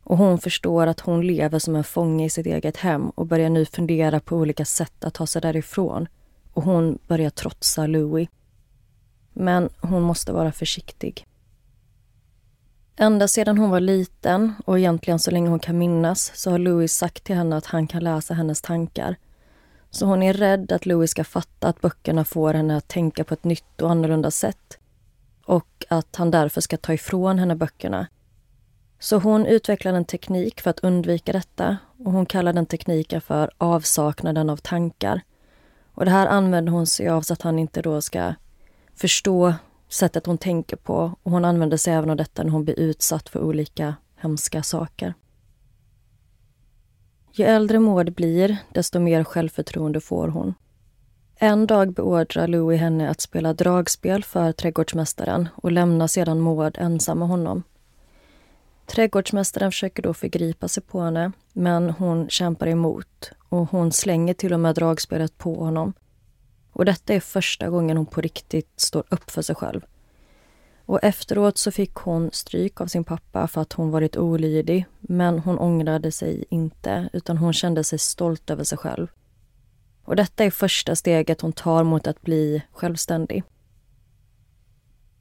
[0.03, 3.51] Och hon förstår att hon lever som en fånge i sitt eget hem och börjar
[3.51, 6.09] nu fundera på olika sätt att ta sig därifrån.
[6.53, 8.29] Och hon börjar trotsa Louis.
[9.33, 11.27] Men hon måste vara försiktig.
[13.03, 16.93] Ända sedan hon var liten och egentligen så länge hon kan minnas så har Louis
[16.93, 19.17] sagt till henne att han kan läsa hennes tankar.
[19.91, 23.35] Så hon är rädd att Louis ska fatta att böckerna får henne att tänka på
[23.35, 24.79] ett nytt och annorlunda sätt.
[25.45, 28.07] Och att han därför ska ta ifrån henne böckerna.
[28.99, 33.51] Så hon utvecklar en teknik för att undvika detta och hon kallar den tekniken för
[33.59, 35.21] avsaknaden av tankar.
[35.95, 38.35] Och det här använder hon sig av så att han inte då ska
[38.95, 39.55] förstå
[39.91, 43.29] sättet hon tänker på och hon använder sig även av detta när hon blir utsatt
[43.29, 45.15] för olika hemska saker.
[47.33, 50.55] Ju äldre Maud blir, desto mer självförtroende får hon.
[51.37, 57.19] En dag beordrar Louis henne att spela dragspel för trädgårdsmästaren och lämnar sedan Maud ensam
[57.19, 57.63] med honom.
[58.87, 64.53] Trädgårdsmästaren försöker då förgripa sig på henne, men hon kämpar emot och hon slänger till
[64.53, 65.93] och med dragspelet på honom.
[66.81, 69.85] Och detta är första gången hon på riktigt står upp för sig själv.
[70.87, 75.39] Och efteråt så fick hon stryk av sin pappa för att hon varit olydig, men
[75.39, 79.07] hon ångrade sig inte, utan hon kände sig stolt över sig själv.
[80.05, 83.43] Och detta är första steget hon tar mot att bli självständig.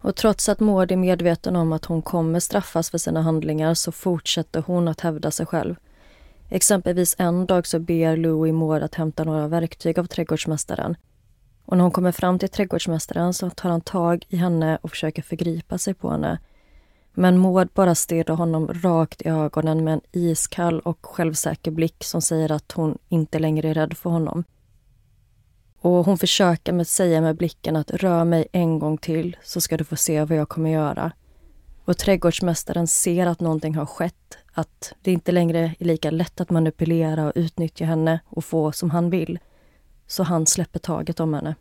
[0.02, 3.92] Och trots att Maud är medveten om att hon kommer straffas för sina handlingar så
[3.92, 5.76] fortsätter hon att hävda sig själv.
[6.50, 10.96] Exempelvis en dag så ber Louis Maud att hämta några verktyg av trädgårdsmästaren.
[11.70, 15.22] Och när hon kommer fram till trädgårdsmästaren så tar han tag i henne och försöker
[15.22, 16.40] förgripa sig på henne.
[17.14, 22.22] Men Maud bara stirrar honom rakt i ögonen med en iskall och självsäker blick som
[22.22, 24.44] säger att hon inte längre är rädd för honom.
[25.80, 29.62] Och hon försöker med att säga med blicken att rör mig en gång till så
[29.62, 31.12] ska du få se vad jag kommer göra.
[31.86, 36.50] Och trädgårdsmästaren ser att någonting har skett, att det inte längre är lika lätt att
[36.50, 39.40] manipulera och utnyttja henne och få som han vill.
[40.10, 41.56] Så han släpper taget om henne.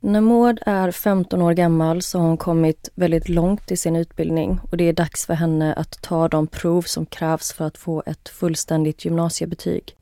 [0.00, 4.60] När Maud är 15 år gammal så har hon kommit väldigt långt i sin utbildning
[4.70, 8.02] och det är dags för henne att ta de prov som krävs för att få
[8.06, 9.96] ett fullständigt gymnasiebetyg.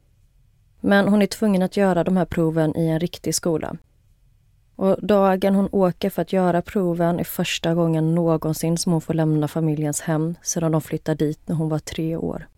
[0.80, 3.76] Men hon är tvungen att göra de här proven i en riktig skola.
[4.76, 9.14] Och dagen hon åker för att göra proven är första gången någonsin som hon får
[9.14, 12.48] lämna familjens hem sedan de flyttade dit när hon var tre år.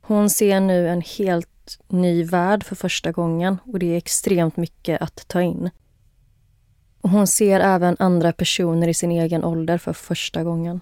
[0.00, 1.51] Hon ser nu en helt
[1.88, 5.70] ny värld för första gången och det är extremt mycket att ta in.
[7.02, 10.80] Hon ser även andra personer i sin egen ålder för första gången.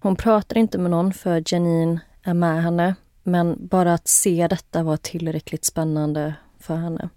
[0.00, 4.82] Hon pratar inte med någon för Janine är med henne men bara att se detta
[4.82, 7.08] var tillräckligt spännande för henne.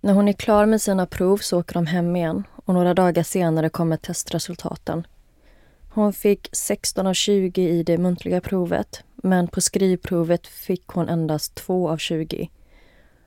[0.00, 3.22] När hon är klar med sina prov så åker de hem igen och några dagar
[3.22, 5.06] senare kommer testresultaten.
[5.92, 11.54] Hon fick 16 av 20 i det muntliga provet men på skrivprovet fick hon endast
[11.54, 12.50] 2 av 20.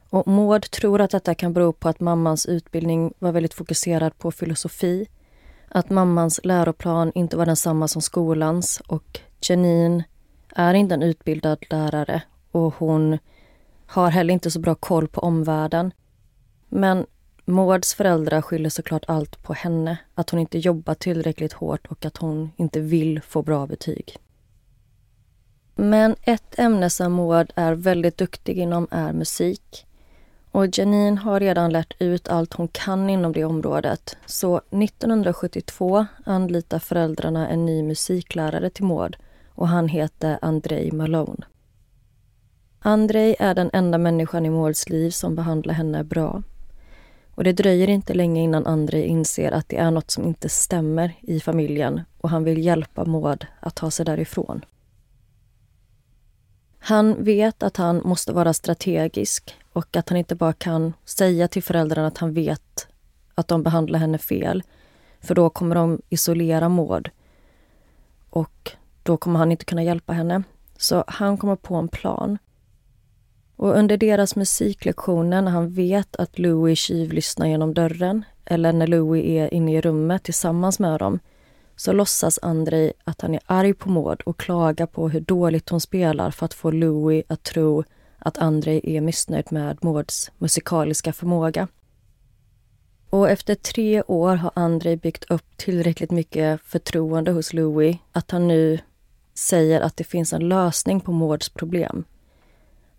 [0.10, 4.32] Och Maud tror att detta kan bero på att mammans utbildning var väldigt fokuserad på
[4.32, 5.08] filosofi,
[5.70, 10.04] att mammans läroplan inte var densamma som skolans och Janine
[10.56, 12.22] är inte en utbildad lärare
[12.52, 13.18] och hon
[13.86, 15.92] har heller inte så bra koll på omvärlden.
[16.70, 17.06] Men
[17.46, 19.98] Mauds föräldrar skyller såklart allt på henne.
[20.16, 24.18] Att hon inte jobbar tillräckligt hårt och att hon inte vill få bra betyg.
[25.76, 29.86] Men ett ämne som Maud är väldigt duktig inom är musik.
[30.52, 34.18] Och Janine har redan lärt ut allt hon kan inom det området.
[34.26, 39.18] Så 1972 anlitar föräldrarna en ny musiklärare till Maud
[39.50, 41.46] och han heter Andrei Malone.
[42.80, 46.44] Andrei är den enda människan i Mauds liv som behandlar henne bra.
[47.36, 51.14] Och det dröjer inte länge innan Andrei inser att det är något som inte stämmer
[51.22, 54.66] i familjen och han vill hjälpa Maud att ta sig därifrån.
[56.80, 61.64] Han vet att han måste vara strategisk och att han inte bara kan säga till
[61.64, 62.88] föräldrarna att han vet
[63.36, 64.64] att de behandlar henne fel.
[65.22, 67.10] För då kommer de isolera Maud.
[68.30, 68.72] Och
[69.04, 70.44] då kommer han inte kunna hjälpa henne.
[70.78, 72.38] Så han kommer på en plan.
[73.64, 79.26] Och under deras musiklektioner när han vet att Louis tjuvlyssnar genom dörren eller när Louis
[79.26, 81.20] är inne i rummet tillsammans med dem
[81.76, 85.82] så låtsas Andrei att han är arg på Maud och klagar på hur dåligt hon
[85.82, 87.84] spelar för att få Louis att tro
[88.20, 91.68] att Andrei är missnöjd med Mauds musikaliska förmåga.
[93.10, 98.48] Och efter tre år har Andrei byggt upp tillräckligt mycket förtroende hos Louis att han
[98.48, 98.80] nu
[99.34, 102.06] säger att det finns en lösning på Mauds problem.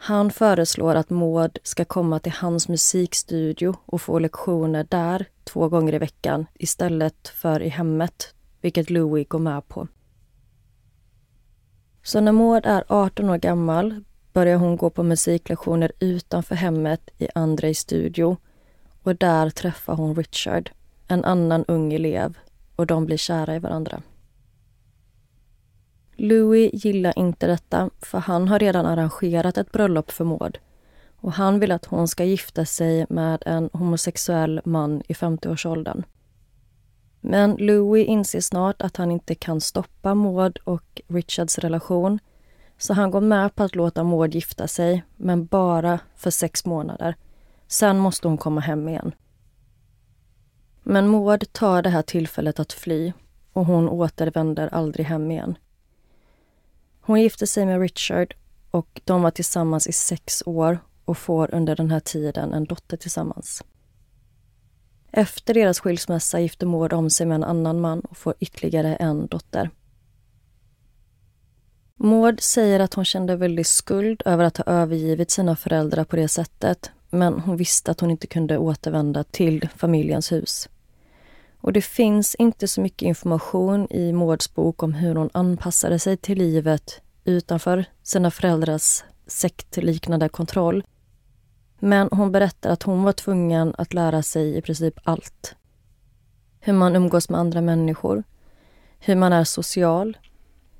[0.07, 5.95] Han föreslår att Maud ska komma till hans musikstudio och få lektioner där två gånger
[5.95, 9.89] i veckan istället för i hemmet, vilket Louis går med på.
[12.03, 17.29] Så när Maud är 18 år gammal börjar hon gå på musiklektioner utanför hemmet i
[17.35, 18.37] Andrejs studio
[19.03, 20.71] och där träffar hon Richard,
[21.09, 22.39] en annan ung elev
[22.77, 24.03] och de blir kära i varandra.
[26.17, 30.59] Louis gillar inte detta för han har redan arrangerat ett bröllop för Maud
[31.17, 36.03] och han vill att hon ska gifta sig med en homosexuell man i 50-årsåldern.
[37.21, 42.19] Men Louis inser snart att han inte kan stoppa Maud och Richards relation
[42.79, 47.15] så han går med på att låta Maud gifta sig, men bara för sex månader.
[47.67, 49.15] Sen måste hon komma hem igen.
[50.83, 53.13] Men Maud tar det här tillfället att fly
[53.53, 55.57] och hon återvänder aldrig hem igen.
[57.07, 58.35] Hon gifter sig med Richard
[58.71, 62.97] och de var tillsammans i sex år och får under den här tiden en dotter
[62.97, 63.65] tillsammans.
[65.13, 69.27] Efter deras skilsmässa gifter Maud om sig med en annan man och får ytterligare en
[69.27, 69.71] dotter.
[71.97, 76.29] Maud säger att hon kände väldigt skuld över att ha övergivit sina föräldrar på det
[76.29, 80.69] sättet men hon visste att hon inte kunde återvända till familjens hus.
[81.65, 86.17] Och det finns inte så mycket information i Mauds bok om hur hon anpassade sig
[86.17, 90.85] till livet utanför sina föräldrars sektliknande kontroll.
[91.79, 95.55] Men hon berättar att hon var tvungen att lära sig i princip allt.
[96.61, 98.25] Hur man umgås med andra människor,
[98.99, 100.19] hur man är social,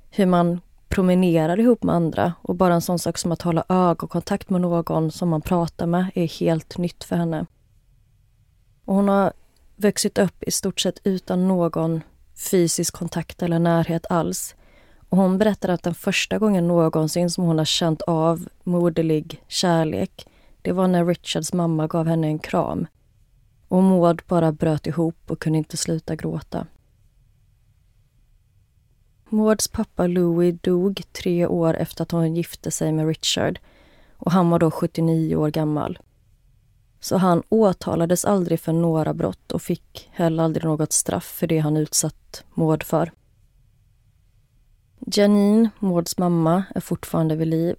[0.09, 4.49] hur man promenerar ihop med andra och bara en sån sak som att hålla ögonkontakt
[4.49, 7.45] med någon som man pratar med är helt nytt för henne.
[8.85, 9.33] Och hon har
[9.75, 12.01] vuxit upp i stort sett utan någon
[12.51, 14.55] fysisk kontakt eller närhet alls.
[15.09, 20.27] Och hon berättar att den första gången någonsin som hon har känt av moderlig kärlek,
[20.61, 22.87] det var när Richards mamma gav henne en kram.
[23.67, 26.67] Och Maud bara bröt ihop och kunde inte sluta gråta.
[29.29, 33.59] Mauds pappa Louis dog tre år efter att hon gifte sig med Richard
[34.17, 35.99] och han var då 79 år gammal.
[37.05, 41.59] Så han åtalades aldrig för några brott och fick heller aldrig något straff för det
[41.59, 43.11] han utsatt Maud för.
[44.99, 47.75] Janine, Mauds mamma, är fortfarande vid liv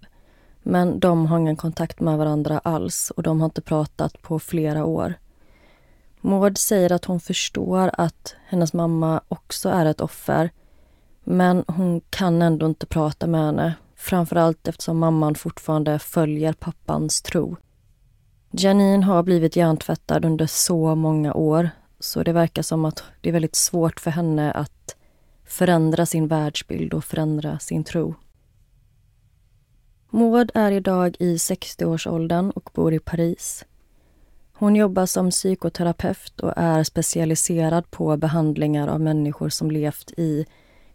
[0.63, 4.85] men de har ingen kontakt med varandra alls och de har inte pratat på flera
[4.85, 5.15] år.
[6.21, 10.51] Maud säger att hon förstår att hennes mamma också är ett offer
[11.25, 13.75] men hon kan ändå inte prata med henne.
[13.97, 17.57] Framförallt eftersom mamman fortfarande följer pappans tro.
[18.51, 21.71] Janine har blivit hjärntvättad under så många år
[22.01, 24.97] så det verkar som att det är väldigt svårt för henne att
[25.45, 28.15] förändra sin världsbild och förändra sin tro.
[30.11, 33.65] Maud är idag i 60-årsåldern och bor i Paris.
[34.53, 40.47] Hon jobbar som psykoterapeut och är specialiserad på behandlingar av människor som levt i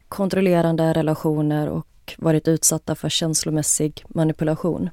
[0.10, 4.90] kontrollerande relationer och varit utsatta för känslomässig manipulation.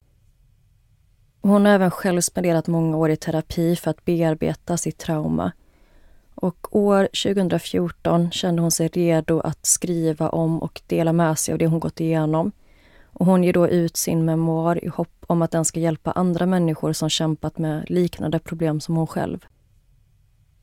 [1.40, 5.52] Hon har även själv spenderat många år i terapi för att bearbeta sitt trauma.
[6.34, 11.58] Och år 2014 kände hon sig redo att skriva om och dela med sig av
[11.58, 12.52] det hon gått igenom.
[13.04, 16.46] Och hon ger då ut sin memoar i hopp om att den ska hjälpa andra
[16.46, 19.46] människor som kämpat med liknande problem som hon själv.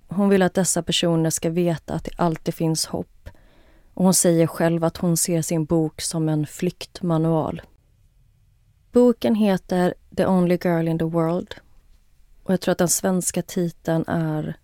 [0.07, 3.30] Hon vill att dessa personer ska veta att det alltid finns hopp
[3.93, 7.61] och hon säger själv att hon ser sin bok som en flyktmanual.
[8.95, 11.55] Boken heter The Only Girl in the World
[12.43, 14.57] och jag tror att den svenska titeln är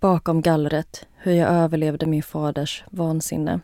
[0.00, 3.60] Bakom gallret, hur jag överlevde min faders vansinne.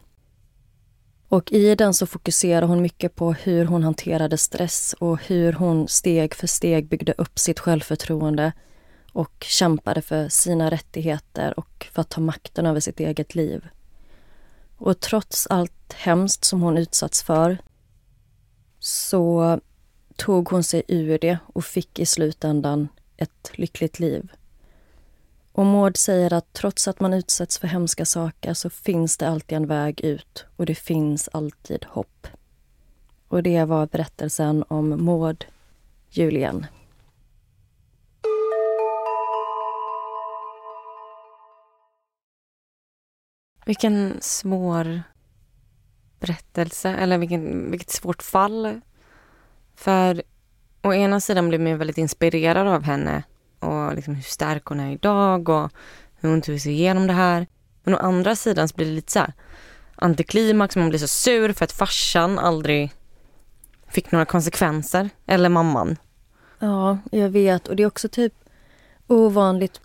[1.29, 5.89] Och i den så fokuserar hon mycket på hur hon hanterade stress och hur hon
[5.89, 8.53] steg för steg byggde upp sitt självförtroende
[9.13, 13.69] och kämpade för sina rättigheter och för att ta makten över sitt eget liv.
[14.77, 17.59] Och trots allt hemskt som hon utsatts för
[18.79, 19.61] så
[20.21, 24.33] tog hon sig ur det och fick i slutändan ett lyckligt liv.
[25.53, 29.57] Och Maud säger att trots att man utsätts för hemska saker så finns det alltid
[29.57, 32.27] en väg ut och det finns alltid hopp.
[33.29, 35.45] Och det var berättelsen om Maud
[36.11, 36.67] Julien.
[43.67, 45.03] Vilken svår
[46.19, 48.81] berättelse, eller vilken, vilket svårt fall.
[49.81, 50.23] För
[50.83, 53.23] å ena sidan blir man väldigt inspirerad av henne
[53.59, 55.71] och liksom hur stark hon är idag och
[56.21, 57.47] hur hon tog sig igenom det här.
[57.85, 59.33] Men å andra sidan så blir det lite så här
[59.95, 62.93] antiklimax, man blir så sur för att farsan aldrig
[63.89, 65.97] fick några konsekvenser, eller mamman.
[66.59, 67.69] Ja, jag vet.
[67.69, 68.35] Och det är också typ
[69.07, 69.81] ovanligt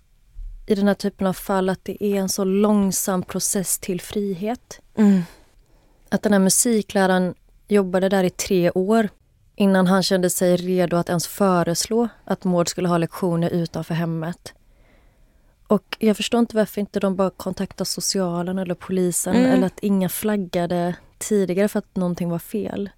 [0.65, 4.79] i den här typen av fall att det är en så långsam process till frihet.
[4.95, 5.21] Mm.
[6.09, 7.35] Att den här musikläraren
[7.67, 9.09] jobbade där i tre år
[9.55, 14.53] innan han kände sig redo att ens föreslå att Maud skulle ha lektioner utanför hemmet.
[15.67, 19.51] Och jag förstår inte varför inte de bara kontaktade socialen eller polisen Mm.
[19.51, 22.89] eller att inga flaggade tidigare för att någonting var fel.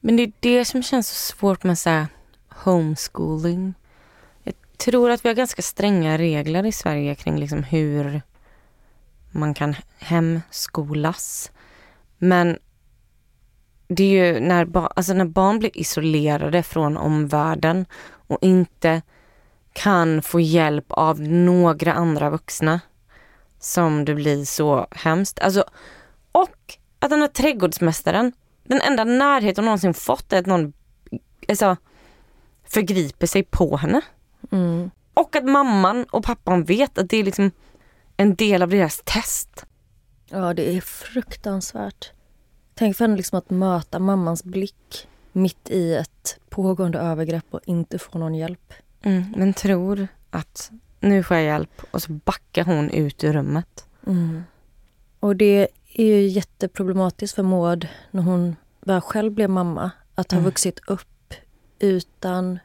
[0.00, 2.06] Men det är det som känns så svårt med så
[2.48, 3.74] homeschooling.
[4.42, 8.22] Jag tror att vi har ganska stränga regler i Sverige kring liksom hur
[9.30, 11.50] man kan hemskolas.
[12.18, 12.58] Men
[13.88, 19.02] det är ju när, ba- alltså när barn blir isolerade från omvärlden och inte
[19.72, 22.80] kan få hjälp av några andra vuxna
[23.58, 25.40] som det blir så hemskt.
[25.40, 25.64] Alltså,
[26.32, 28.32] och att den här trädgårdsmästaren,
[28.64, 30.72] den enda närhet hon någonsin fått är att någon
[31.48, 31.76] alltså,
[32.64, 34.00] förgriper sig på henne.
[34.52, 34.90] Mm.
[35.14, 37.50] Och att mamman och pappan vet att det är liksom
[38.16, 39.66] en del av deras test.
[40.28, 42.12] Ja, det är fruktansvärt.
[42.78, 47.98] Tänk för henne liksom att möta mammans blick mitt i ett pågående övergrepp och inte
[47.98, 48.72] få någon hjälp.
[49.02, 50.70] Mm, men tror att
[51.00, 53.86] nu får jag hjälp och så backar hon ut ur rummet.
[54.06, 54.42] Mm.
[55.20, 59.90] Och det är ju jätteproblematiskt för Maud när hon väl själv blev mamma.
[60.14, 60.44] Att ha Mm.
[60.44, 61.34] vuxit upp
[61.78, 62.58] utan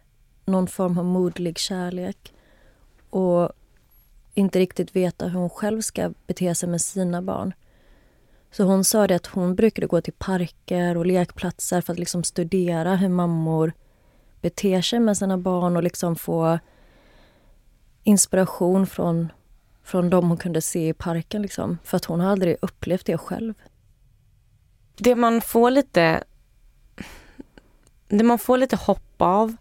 [0.46, 2.34] någon form av moderlig kärlek.
[3.10, 3.52] Och
[4.34, 7.54] inte riktigt veta hur hon själv ska bete sig med sina barn.
[8.52, 12.24] Så hon sa det att hon brukade gå till parker och lekplatser för att liksom
[12.24, 13.74] studera hur mammor
[14.42, 16.60] beter sig med sina barn och liksom få
[18.04, 19.32] inspiration från,
[19.84, 21.42] från dem hon kunde se i parken.
[21.42, 21.78] Liksom.
[21.84, 23.54] För att hon har aldrig upplevt det själv.
[24.98, 26.24] Det man får lite
[28.08, 29.56] det man får lite hopp av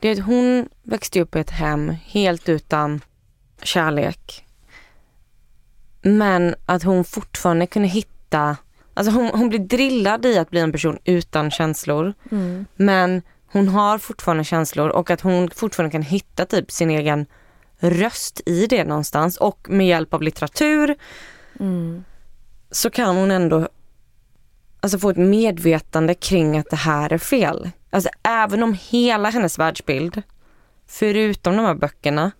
[0.00, 3.00] det är att hon växte upp i ett hem helt utan
[3.62, 4.44] kärlek.
[6.02, 10.72] Men att hon fortfarande kunde hitta, alltså hon, hon blir drillad i att bli en
[10.72, 12.14] person utan känslor.
[12.76, 13.22] Men
[13.52, 17.26] hon har fortfarande känslor och att hon fortfarande kan hitta typ sin egen
[17.78, 20.96] röst i det någonstans och med hjälp av litteratur
[22.70, 23.68] så kan hon ändå
[24.80, 27.70] alltså få ett medvetande kring att det här är fel.
[27.90, 30.22] Alltså även om hela hennes världsbild,
[30.86, 32.30] förutom de här böckerna,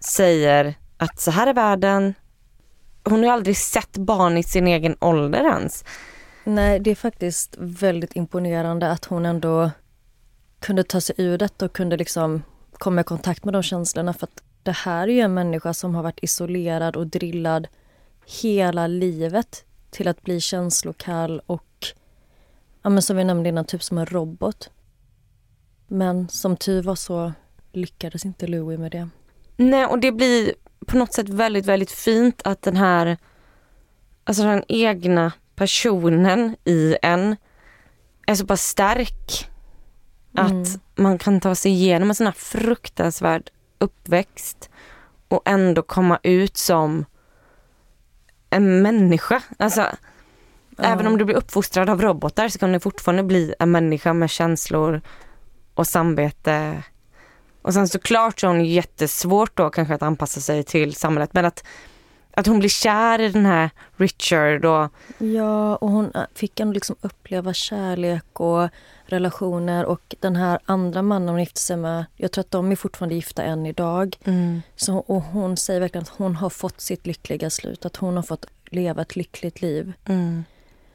[0.00, 2.14] säger att så här är världen.
[3.08, 5.84] Hon har aldrig sett barn i sin egen ålder ens.
[6.44, 9.70] Nej, det är faktiskt väldigt imponerande att hon ändå
[10.60, 12.42] kunde ta sig ur detta och kunde liksom
[12.72, 14.12] komma i kontakt med de känslorna.
[14.12, 17.68] För att det här är ju en människa som har varit isolerad och drillad
[18.42, 21.86] hela livet till att bli känslokall och
[22.82, 24.70] ja, men som vi nämnde innan, typ som en robot.
[25.86, 27.32] Men som tur var så
[27.72, 29.08] lyckades inte Louie med det.
[29.56, 30.52] Nej och det blir
[30.86, 33.16] på något sätt väldigt, väldigt fint att den här,
[34.24, 37.36] alltså den egna personen i en
[38.26, 39.50] är så pass stark
[40.34, 44.70] att man kan ta sig igenom en sån här fruktansvärd uppväxt
[45.28, 47.04] och ändå komma ut som
[48.50, 49.42] en människa.
[49.58, 49.86] Alltså,
[50.78, 54.30] Även om du blir uppfostrad av robotar så kan du fortfarande bli en människa med
[54.30, 55.00] känslor
[55.74, 56.82] och samvete.
[57.66, 61.44] Och sen såklart så har hon jättesvårt då kanske att anpassa sig till samhället men
[61.44, 61.64] att,
[62.34, 66.72] att hon blir kär i den här Richard och Ja, och hon äh, fick ändå
[66.72, 68.68] liksom uppleva kärlek och
[69.06, 72.76] relationer och den här andra mannen hon gifte sig med, jag tror att de är
[72.76, 74.16] fortfarande gifta än idag.
[74.76, 78.22] Så, och hon säger verkligen att hon har fått sitt lyckliga slut, att hon har
[78.22, 79.92] fått leva ett lyckligt liv.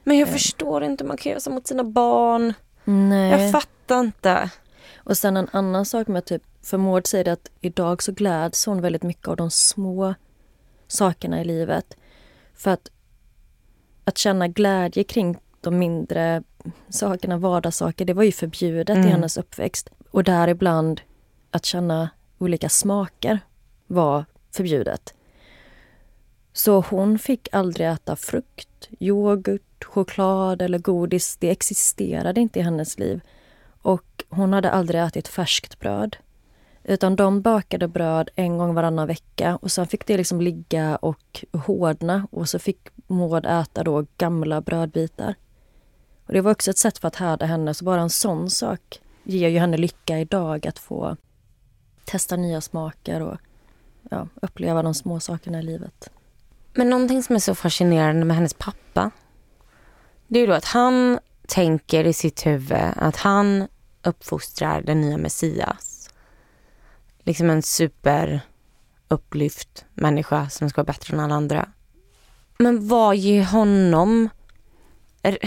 [0.03, 2.53] Men jag förstår inte hur man kan göra så mot sina barn.
[2.83, 3.31] Nej.
[3.31, 4.49] Jag fattar inte.
[4.95, 8.81] Och sen en annan sak med typ, för Maud säger att idag så gläds hon
[8.81, 10.13] väldigt mycket av de små
[10.87, 11.97] sakerna i livet.
[12.53, 12.91] För att,
[14.03, 16.43] att känna glädje kring de mindre
[16.89, 19.89] sakerna, vardagssaker, det var ju förbjudet i hennes uppväxt.
[20.11, 21.01] Och däribland
[21.51, 23.39] att känna olika smaker
[23.87, 25.13] var förbjudet.
[26.53, 31.37] Så hon fick aldrig äta frukt, yoghurt, choklad eller godis.
[31.37, 33.21] Det existerade inte i hennes liv.
[33.81, 36.17] Och hon hade aldrig ätit färskt bröd.
[36.83, 41.45] Utan de bakade bröd en gång varannan vecka och sen fick det liksom ligga och
[41.53, 45.35] hårdna och så fick Maud äta då gamla brödbitar.
[46.25, 49.01] Och Det var också ett sätt för att härda henne, så bara en sån sak
[49.23, 51.17] ger ju henne lycka idag att få
[52.05, 53.37] testa nya smaker och
[54.09, 56.09] ja, uppleva de små sakerna i livet.
[56.73, 59.11] Men någonting som är så fascinerande med hennes pappa,
[60.27, 63.67] det är ju då att han tänker i sitt huvud att han
[64.03, 65.90] uppfostrar den nya Messias.
[67.23, 71.69] Liksom en superupplyft människa som ska vara bättre än alla andra.
[72.57, 74.29] Men vad ger honom...
[75.21, 75.37] Är,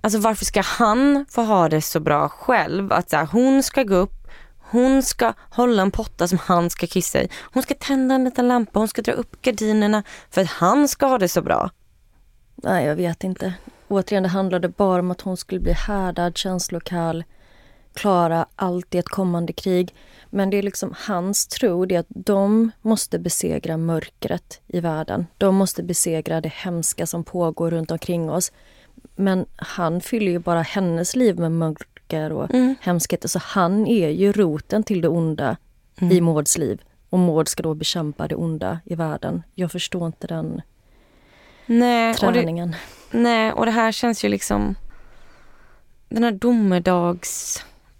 [0.00, 2.92] alltså varför ska han få ha det så bra själv?
[2.92, 4.28] Att så här, hon ska gå upp,
[4.58, 7.28] hon ska hålla en potta som han ska kissa i.
[7.52, 11.06] Hon ska tända en liten lampa, hon ska dra upp gardinerna för att han ska
[11.06, 11.70] ha det så bra.
[12.54, 13.54] Nej, jag vet inte.
[13.88, 17.24] Återigen, det handlade bara om att hon skulle bli härdad, känslokall,
[17.96, 19.94] klara allt i ett kommande krig.
[20.30, 25.26] Men det är liksom hans tro, det är att de måste besegra mörkret i världen.
[25.38, 28.52] De måste besegra det hemska som pågår runt omkring oss.
[29.16, 32.74] Men han fyller ju bara hennes liv med mörker och mm.
[32.80, 33.28] hemskheter.
[33.28, 35.56] Så han är ju roten till det onda
[36.00, 36.16] mm.
[36.16, 36.80] i Mauds liv.
[37.10, 39.42] Och Maud ska då bekämpa det onda i världen.
[39.54, 40.62] Jag förstår inte den
[41.66, 42.68] nej, träningen.
[42.68, 42.74] Och
[43.10, 44.74] det, nej, och det här känns ju liksom...
[46.08, 46.32] Den här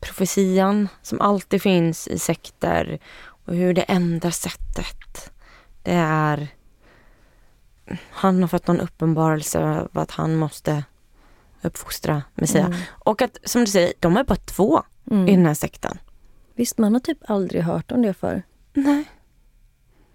[0.06, 2.98] domedagsprofetian som alltid finns i sekter
[3.46, 5.32] och hur det enda sättet
[5.82, 6.48] det är
[8.10, 10.84] han har fått någon uppenbarelse av att han måste
[11.62, 12.66] uppfostra Messias.
[12.66, 12.78] Mm.
[13.04, 15.28] Och att, som du säger, de är bara två mm.
[15.28, 15.98] i den här sekten.
[16.54, 18.42] Visst, man har typ aldrig hört om det för.
[18.74, 19.04] Nej.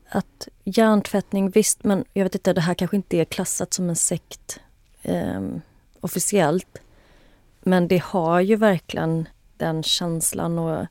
[0.10, 3.96] Att hjärntvättning, visst, men jag vet inte, det här kanske inte är klassat som en
[3.96, 4.60] sekt
[5.02, 5.42] eh,
[6.00, 6.82] officiellt.
[7.64, 9.28] Men det har ju verkligen
[9.66, 10.86] den känslan och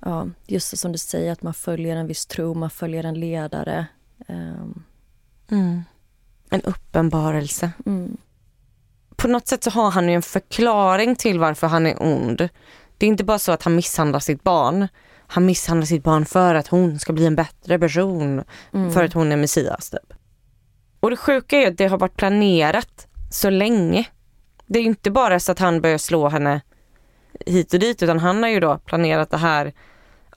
[0.00, 3.86] ja, just som du säger att man följer en viss tro, man följer en ledare.
[4.28, 4.64] Eh.
[5.50, 5.82] Mm.
[6.50, 7.72] En uppenbarelse.
[7.86, 8.16] Mm
[9.20, 12.48] på något sätt så har han ju en förklaring till varför han är ond.
[12.98, 14.88] Det är inte bara så att han misshandlar sitt barn.
[15.26, 18.44] Han misshandlar sitt barn för att hon ska bli en bättre person.
[18.74, 18.92] Mm.
[18.92, 20.12] För att hon är Messias typ.
[21.00, 24.06] Och det sjuka är att det har varit planerat så länge.
[24.66, 26.60] Det är inte bara så att han börjar slå henne
[27.46, 29.72] hit och dit utan han har ju då planerat det här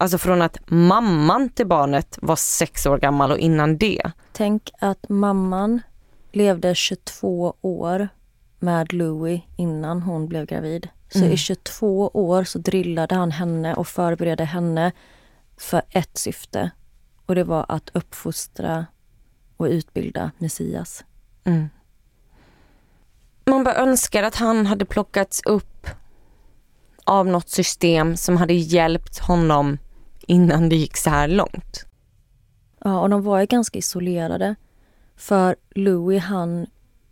[0.04, 4.12] Alltså från att mamman till barnet var sex år gammal och innan det.
[4.32, 5.82] Tänk att mamman
[6.32, 8.08] levde 22 år
[8.60, 10.89] med Louie innan hon blev gravid.
[11.10, 11.32] Så mm.
[11.32, 14.91] i 22 år så drillade han henne och förberedde henne
[15.58, 16.72] för ett syfte.
[17.26, 18.86] Och det var att uppfostra
[19.58, 21.04] och utbilda Messias.
[21.43, 21.70] Mm.
[23.45, 25.72] Man bara önskar att han hade plockats upp
[27.06, 29.78] av något system som hade hjälpt honom
[30.28, 31.86] innan det gick så här långt.
[32.84, 34.56] Ja, och de var ju ganska isolerade.
[35.16, 36.68] För Louis han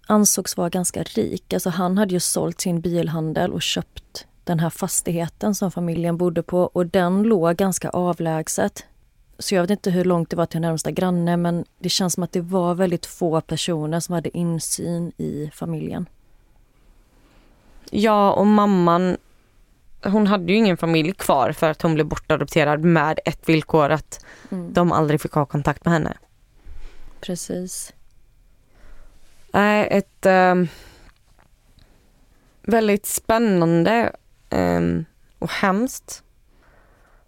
[0.08, 1.54] ansågs vara ganska rik.
[1.54, 6.44] Alltså han hade ju sålt sin bilhandel och köpt den här fastigheten som familjen bodde
[6.44, 8.86] på och den låg ganska avlägset.
[9.40, 12.24] Så jag vet inte hur långt det var till närmsta granne men det känns som
[12.24, 16.06] att det var väldigt få personer som hade insyn i familjen.
[17.90, 19.18] Ja, och mamman
[20.04, 24.26] hon hade ju ingen familj kvar för att hon blev bortadopterad med ett villkor att
[24.50, 24.74] mm.
[24.74, 26.18] de aldrig fick ha kontakt med henne.
[27.22, 27.94] Precis.
[29.54, 30.68] Nej, ett um,
[32.62, 34.16] väldigt spännande
[34.50, 35.06] um,
[35.40, 36.24] och hemskt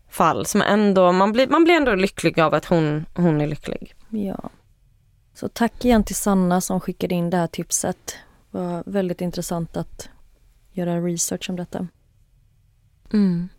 [0.10, 3.96] fall som ändå, man blir, man blir ändå lycklig av att hon, hon är lycklig.
[4.10, 4.50] Ja.
[5.34, 8.16] Så tack igen till Sanna som skickade in det här tipset.
[8.52, 10.10] Det var väldigt intressant att
[10.72, 11.88] göra research om detta.
[13.14, 13.50] Mm.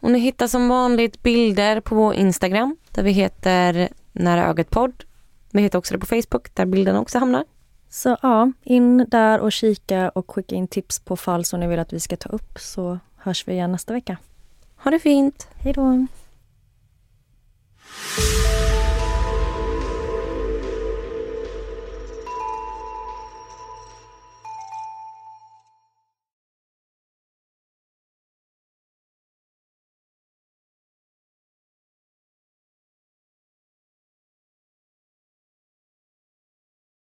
[0.00, 5.04] Och ni hittar som vanligt bilder på vår Instagram där vi heter Nära ögat podd.
[5.50, 7.44] Vi heter också det på Facebook där bilderna också hamnar.
[7.88, 11.78] Så ja, in där och kika och skicka in tips på fall som ni vill
[11.78, 14.16] att vi ska ta upp så hörs vi igen nästa vecka.
[14.76, 15.48] Ha det fint!
[15.54, 16.06] Hej då!